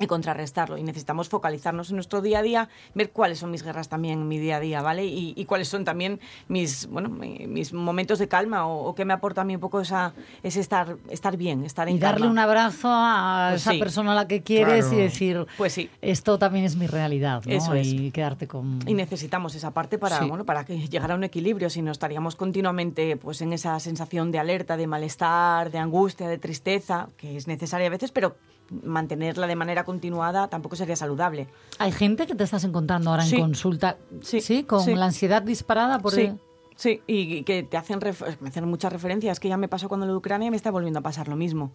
[0.00, 0.78] y contrarrestarlo.
[0.78, 4.28] Y necesitamos focalizarnos en nuestro día a día, ver cuáles son mis guerras también en
[4.28, 5.04] mi día a día, ¿vale?
[5.04, 6.18] Y, y cuáles son también
[6.48, 9.60] mis, bueno, mi- mis momentos de calma o, o qué me aporta a mí un
[9.60, 12.32] poco esa, ese estar, estar bien, estar en y darle calma.
[12.32, 13.78] un abrazo a Pues esa sí.
[13.78, 14.98] persona a la que quieres Claro.
[14.98, 15.90] y decir, Pues sí.
[16.00, 17.52] esto también es mi realidad, ¿no?
[17.52, 17.86] Eso es.
[17.92, 18.80] Y quedarte con...
[18.86, 20.24] Y necesitamos esa parte para, Sí.
[20.28, 24.32] bueno, para que llegar a un equilibrio, si no estaríamos continuamente pues, en esa sensación
[24.32, 28.34] de alerta, de malestar, de angustia, de tristeza, que es necesaria a veces, pero
[28.70, 31.48] mantenerla de manera continuada tampoco sería saludable.
[31.78, 33.36] Hay gente que te estás encontrando ahora Sí.
[33.36, 34.94] en consulta, Sí, con sí.
[34.94, 36.40] la ansiedad disparada por sí, el-
[36.76, 37.98] sí, y, que te hacen,
[38.40, 40.70] me hacen muchas referencias, que ya me pasó cuando lo de Ucrania y me está
[40.70, 41.72] volviendo a pasar lo mismo.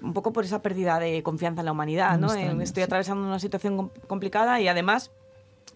[0.00, 3.40] Un poco por esa pérdida de confianza en la humanidad, No Eh, Estoy atravesando una
[3.40, 5.10] situación com- complicada y además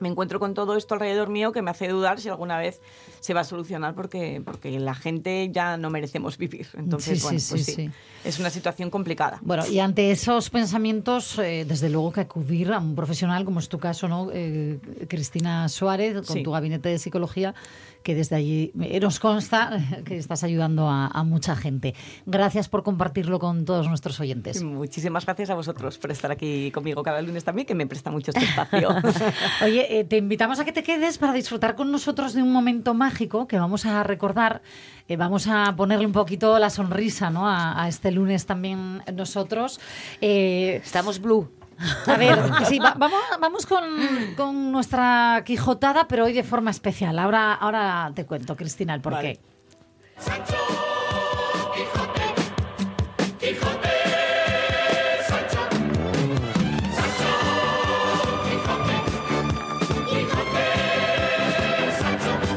[0.03, 2.81] me encuentro con todo esto alrededor mío que me hace dudar si alguna vez
[3.21, 6.67] se va a solucionar porque, porque la gente ya no merecemos vivir.
[6.77, 7.91] Entonces, Sí, bueno, sí, pues sí,
[8.25, 9.39] es una situación complicada.
[9.43, 13.69] Bueno, y ante esos pensamientos, eh, desde luego que acudir a un profesional, como es
[13.69, 14.29] tu caso, ¿no?
[14.33, 14.79] Eh,
[15.09, 17.55] Cristina Suárez, con tu gabinete de psicología,
[18.03, 21.95] que desde allí nos consta que estás ayudando a, a mucha gente.
[22.27, 24.63] Gracias por compartirlo con todos nuestros oyentes.
[24.63, 28.31] Muchísimas gracias a vosotros por estar aquí conmigo cada lunes también, que me presta mucho
[28.33, 28.89] este espacio.
[29.65, 32.95] Oye, eh, te invitamos a que te quedes para disfrutar con nosotros de un momento
[32.95, 34.63] mágico que vamos a recordar.
[35.09, 37.49] Eh, vamos a ponerle un poquito la sonrisa ¿no?
[37.49, 39.81] a, a este lunes también nosotros.
[40.21, 41.49] Eh, Estamos blue.
[42.07, 43.83] A ver, sí, va- vamos, vamos con,
[44.37, 47.19] con nuestra Quijotada, pero hoy de forma especial.
[47.19, 49.41] Ahora, ahora te cuento, Cristina, el porqué.
[50.27, 50.92] Vale.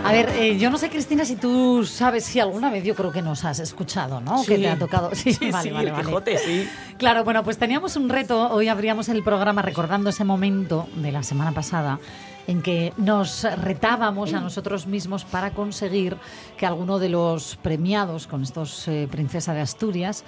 [0.05, 3.11] A ver, eh, yo no sé, Cristina, si tú sabes si alguna vez, yo creo
[3.11, 4.43] que nos has escuchado, ¿no?
[4.45, 5.09] Que te ha tocado.
[5.15, 6.05] Sí, Sí, vale, sí, vale, el vale.
[6.05, 6.69] Quijote, sí.
[6.97, 8.49] Claro, bueno, pues teníamos un reto.
[8.51, 11.99] Hoy abríamos el programa recordando ese momento de la semana pasada
[12.47, 16.17] en que nos retábamos a nosotros mismos para conseguir
[16.57, 20.23] que alguno de los premiados con estos eh, Princesa de Asturias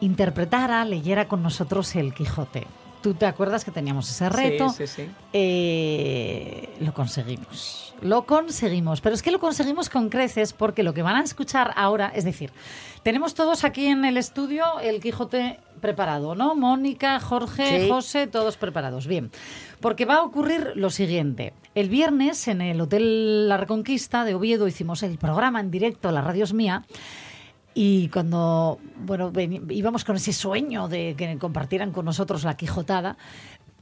[0.00, 2.66] interpretara, leyera con nosotros el Quijote.
[3.02, 4.68] ¿Tú te acuerdas que teníamos ese reto?
[4.70, 5.10] Sí, sí, sí.
[5.32, 6.41] Eh,
[6.92, 7.94] lo conseguimos.
[8.02, 9.00] Lo conseguimos.
[9.00, 12.24] Pero es que lo conseguimos con creces porque lo que van a escuchar ahora, es
[12.24, 12.52] decir,
[13.02, 16.54] tenemos todos aquí en el estudio el Quijote preparado, ¿no?
[16.54, 17.88] Mónica, Jorge, Sí.
[17.88, 19.06] José, todos preparados.
[19.06, 19.30] Bien.
[19.80, 21.54] Porque va a ocurrir lo siguiente.
[21.74, 26.20] El viernes en el Hotel La Reconquista de Oviedo hicimos el programa en directo, la
[26.20, 26.84] radio es mía.
[27.74, 29.32] Y cuando bueno,
[29.70, 33.16] íbamos con ese sueño de que compartieran con nosotros la Quijotada,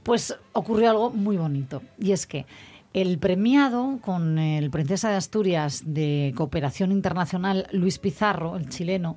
[0.05, 1.83] pues ocurrió algo muy bonito.
[1.99, 2.47] Y es que
[2.93, 9.17] el premiado con el Princesa de Asturias de Cooperación Internacional, Luis Pizarro, el chileno,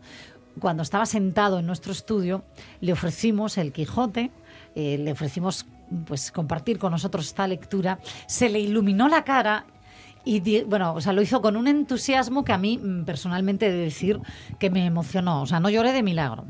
[0.59, 2.43] cuando estaba sentado en nuestro estudio,
[2.82, 4.32] le ofrecimos el Quijote,
[4.76, 5.65] eh, le ofrecimos
[6.05, 9.65] pues compartir con nosotros esta lectura, se le iluminó la cara
[10.26, 13.71] y bueno, o sea, lo hizo con un entusiasmo que a mí mm, personalmente he
[13.71, 14.19] de decir
[14.59, 15.41] que me emocionó.
[15.41, 16.45] O sea, no lloré de milagro.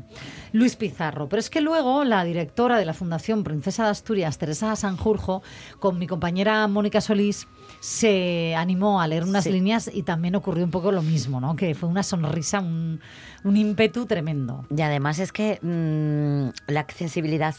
[0.52, 1.28] Luis Pizarro.
[1.28, 5.42] Pero es que luego la directora de la Fundación Princesa de Asturias, Teresa Sanjurjo,
[5.80, 7.48] con mi compañera Mónica Solís,
[7.80, 9.50] se animó a leer unas Sí.
[9.50, 11.56] líneas y también ocurrió un poco lo mismo, ¿no?
[11.56, 13.00] Que fue una sonrisa, un,
[13.42, 14.64] un ímpetu tremendo.
[14.74, 17.54] Y además es que mm, la accesibilidad,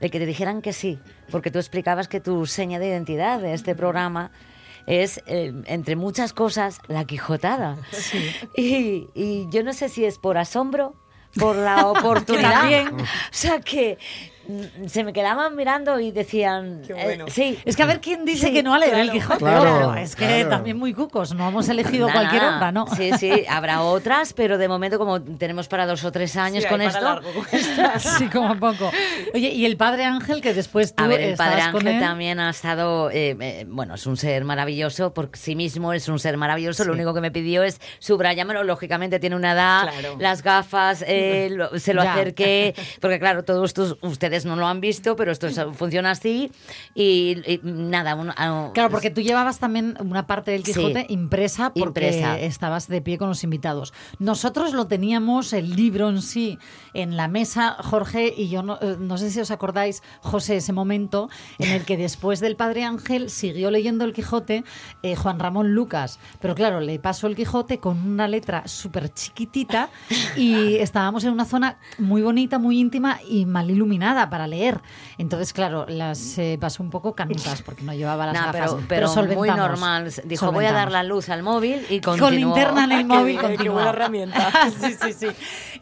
[0.00, 0.98] de que te dijeran que sí,
[1.30, 4.30] porque tú explicabas que tu seña de identidad de este programa
[4.90, 7.78] es, eh, entre muchas cosas, la Quijotada.
[8.56, 10.94] Y, y yo no sé si es por asombro,
[11.38, 12.92] por la oportunidad.
[12.92, 13.98] O sea que
[14.86, 18.48] se me quedaban mirando y decían, Qué eh, sí, Es que a ver quién dice
[18.48, 19.10] Sí, que no a leer el.
[19.10, 19.38] Quijote.
[19.38, 20.48] Claro, Claro, es que claro.
[20.48, 22.86] también muy cucos, no hemos elegido cualquier obra, ¿no?
[22.96, 26.68] Sí, sí, habrá otras, pero de momento como tenemos para dos o tres años Sí,
[26.68, 27.00] con esto.
[27.00, 28.02] largo con estas.
[28.18, 28.90] Sí, como poco.
[29.34, 32.00] Oye, y el padre Ángel, que después tú A ver, el padre Ángel él.
[32.00, 36.18] también ha estado, eh, eh, bueno, es un ser maravilloso, por sí mismo es un
[36.18, 36.84] ser maravilloso.
[36.84, 38.64] Lo único que me pidió es subrayármelo.
[38.64, 40.16] Lógicamente tiene una edad, Claro.
[40.18, 42.14] las gafas, eh, lo- se lo Ya.
[42.14, 46.50] acerqué, porque claro, todos estos, ustedes no lo han visto, pero esto es- funciona así.
[46.94, 50.72] Y, y nada, un- ah, Claro, porque tú llevabas también una parte del Sí.
[50.74, 52.38] Quijote impresa porque Impresa.
[52.38, 53.92] estabas de pie con los invitados.
[54.18, 56.58] Nosotros lo teníamos, el libro en sí,
[56.94, 60.72] en la mesa, Jorge, y yo no, eh, no sé si os acordáis, José, ese
[60.72, 61.28] momento
[61.58, 64.64] en el que después del Padre Ángel siguió leyendo el Quijote
[65.02, 66.18] eh, Juan Ramón Lucas.
[66.40, 69.90] Pero claro, le pasó el Quijote con una letra súper chiquitita
[70.36, 74.80] y estábamos en una zona muy bonita, muy íntima y mal iluminada para leer.
[75.20, 78.76] Entonces, claro, las eh, pasó un poco canutas porque no llevaba las Nah, gafas.
[78.88, 80.10] pero, pero muy normal.
[80.24, 82.54] Dijo, voy a dar la luz al móvil y Con continuó.
[82.56, 84.50] linterna en el móvil Qué- buena herramienta.
[84.80, 85.26] sí, sí, sí.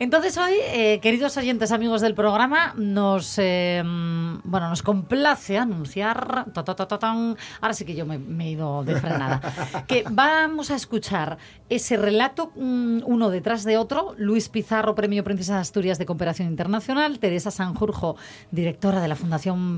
[0.01, 6.47] Entonces hoy, eh, queridos oyentes, amigos del programa, nos eh, bueno, nos complace anunciar.
[6.53, 9.41] ta, ta, ta, ta, tan, ahora sí que yo me, me he ido de frenada.
[9.87, 14.15] que vamos a escuchar ese relato mm, uno detrás de otro.
[14.19, 17.21] Luis Pizarro, Premio Princesa de Asturias de Cooperación Internacional.
[17.21, 18.17] Teresa Sanjurjo,
[18.51, 19.28] directora de la Fundación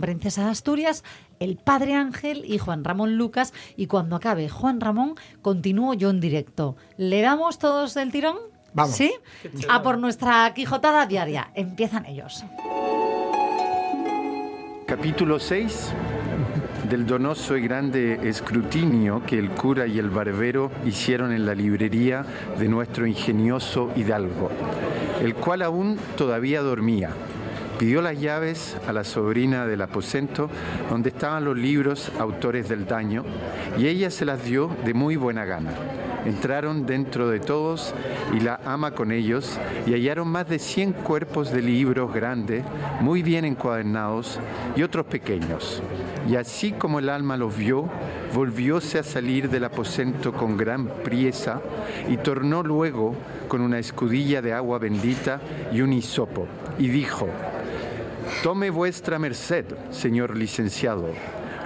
[0.00, 1.04] Princesa de Asturias.
[1.38, 3.52] El Padre Ángel y Juan Ramón Lucas.
[3.76, 6.76] Y cuando acabe Juan Ramón, continúo yo en directo.
[6.96, 8.36] ¿Le damos todos el tirón?
[8.72, 8.94] Vamos.
[8.94, 9.12] ¿Sí?
[9.68, 11.50] A por nuestra Quijotada diaria.
[11.54, 12.44] Empiezan ellos.
[14.86, 15.92] Capítulo 6
[16.90, 22.24] del donoso y grande escrutinio que el cura y el barbero hicieron en la librería
[22.58, 24.50] de nuestro ingenioso hidalgo,
[25.20, 27.10] el cual aún todavía dormía.
[27.80, 30.50] Pidió las llaves a la sobrina del aposento
[30.90, 33.24] donde estaban los libros autores del daño
[33.78, 35.70] y ella se las dio de muy buena gana.
[36.26, 37.94] Entraron dentro de todos
[38.36, 42.64] y la ama con ellos y hallaron más de 100 cuerpos de libros grandes,
[43.00, 44.38] muy bien encuadernados
[44.76, 45.82] y otros pequeños.
[46.28, 47.88] Y así como el alma los vio,
[48.34, 51.62] volvióse a salir del aposento con gran priesa
[52.10, 53.14] y tornó luego
[53.48, 55.40] con una escudilla de agua bendita
[55.72, 56.46] y un hisopo
[56.78, 57.26] y dijo,
[58.42, 61.10] Tome vuestra merced, señor licenciado.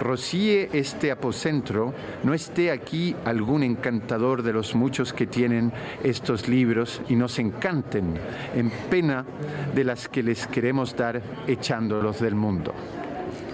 [0.01, 1.95] Rocíe este aposento,
[2.25, 8.19] no esté aquí algún encantador de los muchos que tienen estos libros y nos encanten
[8.57, 9.25] en pena
[9.73, 12.75] de las que les queremos dar echándolos del mundo.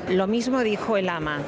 [0.08, 1.40] Lo mismo dijo el ama.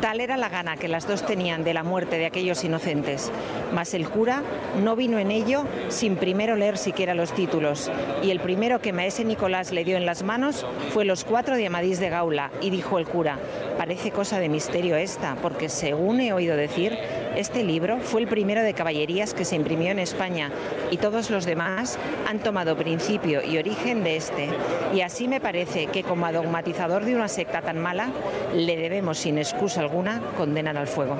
[0.00, 3.32] Tal era la gana que las dos tenían de la muerte de aquellos inocentes.
[3.74, 4.44] Mas el cura
[4.80, 7.90] no vino en ello sin primero leer siquiera los títulos.
[8.22, 11.66] Y el primero que maese Nicolás le dio en las manos fue los cuatro de
[11.66, 12.52] Amadís de Gaula.
[12.60, 13.38] Y dijo el cura,
[13.76, 16.96] parece cosa de misterio esta, porque según he oído decir,
[17.38, 20.50] este libro fue el primero de caballerías que se imprimió en España
[20.90, 24.48] y todos los demás han tomado principio y origen de este.
[24.92, 28.10] Y así me parece que como dogmatizador de una secta tan mala,
[28.52, 31.16] le debemos sin excusa alguna condenar al fuego.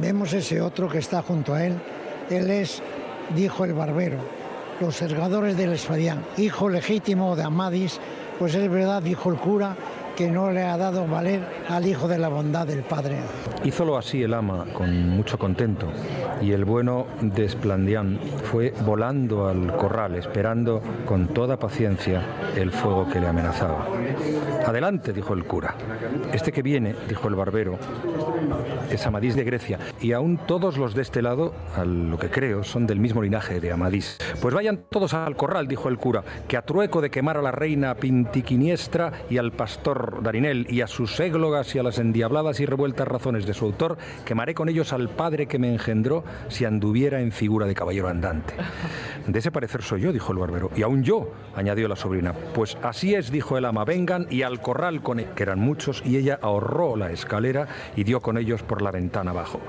[0.00, 1.74] Vemos ese otro que está junto a él.
[2.30, 2.80] Él es,
[3.34, 4.18] dijo el barbero,
[4.80, 7.98] los sergadores del Esfadián, hijo legítimo de Amadis,
[8.38, 9.76] pues es verdad, dijo el cura,
[10.20, 11.40] que no le ha dado valer
[11.70, 13.20] al hijo de la bondad del Padre.
[13.64, 15.90] Hízolo así el ama, con mucho contento,
[16.40, 22.22] y el bueno de Esplandián fue volando al corral, esperando con toda paciencia
[22.56, 23.86] el fuego que le amenazaba.
[24.66, 25.74] Adelante, dijo el cura.
[26.32, 27.78] Este que viene, dijo el barbero,
[28.90, 32.64] es Amadís de Grecia, y aún todos los de este lado, a lo que creo,
[32.64, 34.18] son del mismo linaje de Amadís.
[34.40, 37.52] Pues vayan todos al corral, dijo el cura, que a trueco de quemar a la
[37.52, 42.66] reina Pintiquiniestra y al pastor Darinel y a sus églogas y a las endiabladas y
[42.66, 47.20] revueltas razones de su autor, quemaré con ellos al padre que me engendró si anduviera
[47.20, 48.54] en figura de caballero andante.
[49.26, 52.32] De ese parecer soy yo, dijo el barbero, y aún yo, añadió la sobrina.
[52.32, 56.02] Pues así es, dijo el ama, vengan y al corral con él, que eran muchos,
[56.04, 59.60] y ella ahorró la escalera y dio con ellos por la ventana abajo.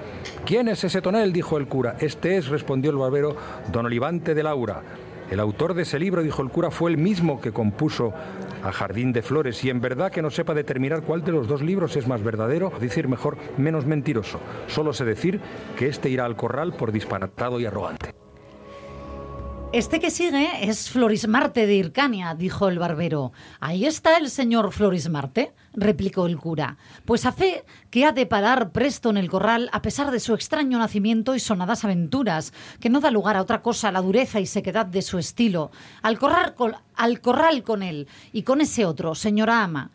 [0.45, 1.34] ¿Quién es ese tonel?
[1.34, 1.95] dijo el cura.
[1.99, 3.36] Este es, respondió el barbero,
[3.72, 4.82] don Olivante de Laura.
[5.30, 8.14] El autor de ese libro, dijo el cura, fue el mismo que compuso
[8.64, 11.62] a Jardín de Flores y en verdad que no sepa determinar cuál de los dos
[11.62, 14.39] libros es más verdadero, decir mejor, menos mentiroso.
[14.68, 15.39] Solo sé decir
[15.78, 18.21] que este irá al corral por disparatado y arrogante.
[19.74, 23.32] Este que sigue es Florismarte de Hircania, dijo el barbero.
[23.62, 26.76] Ahí está el señor Florismarte, replicó el cura.
[27.06, 30.34] Pues a fe que ha de parar presto en el corral a pesar de su
[30.34, 32.52] extraño nacimiento y sonadas aventuras,
[32.82, 35.72] que no da lugar a otra cosa la dureza y sequedad de su estilo.
[36.02, 36.54] Al corral
[36.96, 39.92] al corral con él y con ese otro, señora ama.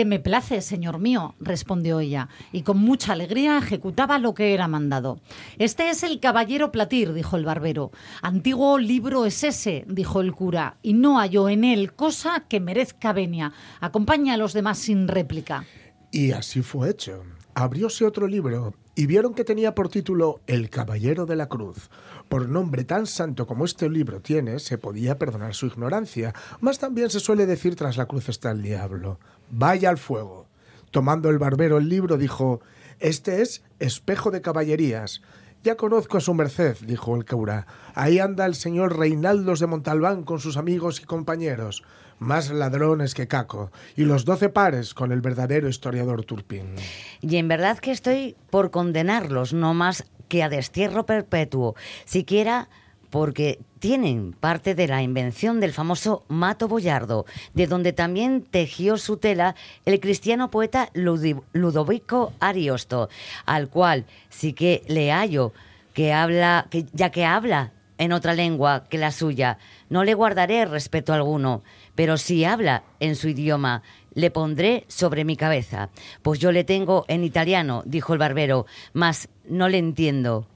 [0.00, 4.66] Que me place, señor mío, respondió ella, y con mucha alegría ejecutaba lo que era
[4.66, 5.20] mandado.
[5.58, 7.90] Este es el caballero Platir, dijo el barbero.
[8.22, 13.12] Antiguo libro es ese, dijo el cura, y no hallo en él cosa que merezca
[13.12, 13.52] venia.
[13.78, 15.66] Acompaña a los demás sin réplica.
[16.10, 17.22] Y así fue hecho.
[17.52, 21.88] Abrióse otro libro y vieron que tenía por título El Caballero de la Cruz.
[22.28, 27.08] Por nombre tan santo como este libro tiene, se podía perdonar su ignorancia, mas también
[27.08, 29.18] se suele decir tras la cruz está el diablo.
[29.48, 30.48] Vaya al fuego.
[30.90, 32.60] Tomando el barbero el libro, dijo
[32.98, 35.22] Este es espejo de caballerías.
[35.64, 37.66] Ya conozco a su merced, dijo el cura.
[37.94, 41.84] Ahí anda el señor Reinaldos de Montalbán con sus amigos y compañeros,
[42.20, 46.76] más ladrones que Caco, y los doce pares con el verdadero historiador Turpín.
[47.20, 52.68] Y en verdad que estoy por condenarlos, no más que a destierro perpetuo, siquiera
[53.10, 59.16] porque tienen parte de la invención del famoso mato boyardo, de donde también tejió su
[59.16, 63.08] tela el cristiano poeta Ludovico Ariosto,
[63.46, 65.52] al cual sí que le hallo
[65.92, 69.58] que habla, que, ya que habla en otra lengua que la suya,
[69.88, 71.62] no le guardaré respeto alguno,
[72.00, 73.82] pero si habla en su idioma,
[74.14, 75.90] le pondré sobre mi cabeza.
[76.22, 80.46] Pues yo le tengo en italiano, dijo el barbero, mas no le entiendo.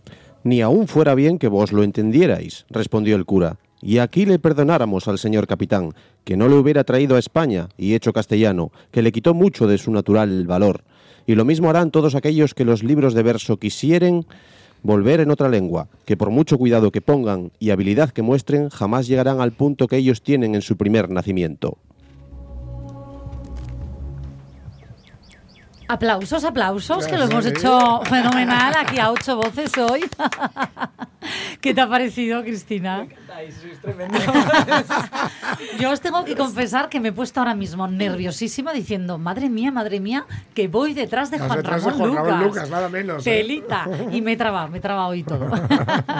[0.42, 5.06] Ni aún fuera bien que vos lo entendierais, respondió el cura, y aquí le perdonáramos
[5.06, 5.92] al señor capitán,
[6.24, 9.76] que no le hubiera traído a España y hecho castellano, que le quitó mucho de
[9.76, 10.82] su natural valor.
[11.26, 14.24] Y lo mismo harán todos aquellos que los libros de verso quisieren
[14.84, 19.08] volver en otra lengua, que por mucho cuidado que pongan y habilidad que muestren, jamás
[19.08, 21.78] llegarán al punto que ellos tienen en su primer nacimiento.
[25.88, 30.04] Aplausos, aplausos, que lo hemos hecho fenomenal aquí a ocho voces hoy.
[31.64, 33.06] ¿Qué te ha parecido, Cristina?
[35.80, 39.72] Yo os tengo que confesar que me he puesto ahora mismo nerviosísima diciendo, madre mía,
[39.72, 42.54] madre mía, que voy detrás de Vas Juan, detrás de Ramón, Juan Ramón Lucas.
[42.54, 43.38] Lucas, nada menos, ¿eh?
[43.38, 43.86] Telita.
[44.12, 45.48] Y me he trabado, me he trabado y todo.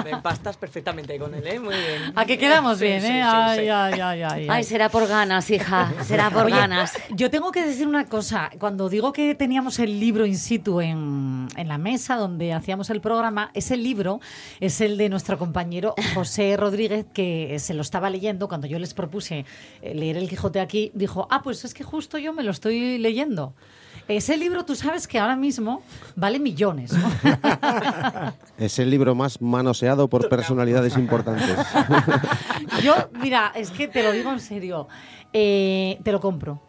[0.03, 1.61] Me empastas perfectamente con él, ¿eh?
[1.61, 2.13] Muy bien.
[2.17, 3.11] A que quedamos Sí, bien, sí, ¿eh?
[3.11, 3.69] sí, ay, sí.
[3.69, 6.95] ay, ay, ay, Ay, será por ganas, hija, será por Oye, ganas.
[7.11, 8.49] Yo tengo que decir una cosa.
[8.59, 13.03] Cuando digo que teníamos el libro in situ en, en la mesa donde hacíamos el
[13.03, 14.21] programa, ese libro
[14.61, 18.95] es el de nuestro compañero José Rodríguez, que se lo estaba leyendo cuando yo les
[18.95, 19.45] propuse
[19.83, 20.91] eh, leer El Quijote aquí.
[20.95, 23.55] Dijo, ah, pues es que justo yo me lo estoy leyendo.
[24.07, 25.83] Ese libro, tú sabes que ahora mismo
[26.15, 26.93] vale millones.
[26.93, 27.11] ¿no?
[28.59, 31.57] Es el libro más manoseado por personalidades importantes.
[32.83, 34.87] Yo, mira, es que te lo digo en serio.
[35.33, 36.61] eh, te lo compro.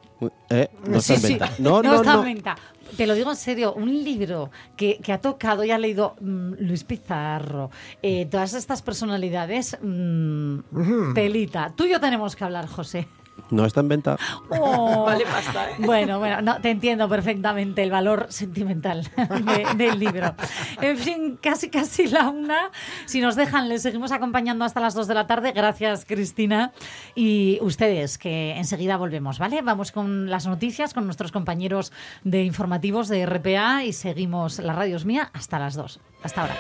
[0.50, 1.52] Eh, no está Sí, en sí, venta.
[1.60, 2.56] No, no, está en venta.
[2.98, 6.54] Te lo digo en serio, un libro que, que ha tocado y ha leído mm,
[6.60, 7.72] Luis Pizarro,
[8.02, 11.74] eh, todas estas personalidades, mm, telita.
[11.76, 13.08] Tú y yo tenemos que hablar, José.
[13.52, 14.18] No está en venta.
[14.50, 15.04] Oh.
[15.06, 15.76] Vale pasta, ¿eh?
[15.80, 20.34] Bueno, bueno, no, te entiendo perfectamente el valor sentimental de- del libro.
[20.82, 22.72] En fin, casi casi la una.
[23.06, 25.52] Si nos dejan, les seguimos acompañando hasta las dos de la tarde.
[25.52, 26.72] Gracias, Cristina.
[27.14, 29.62] Y ustedes, que enseguida volvemos, ¿vale?
[29.62, 31.92] Vamos con las noticias, con nuestros compañeros
[32.24, 36.00] de informativos de RPA y seguimos La Radio es Mía hasta las dos.
[36.24, 36.56] Hasta ahora.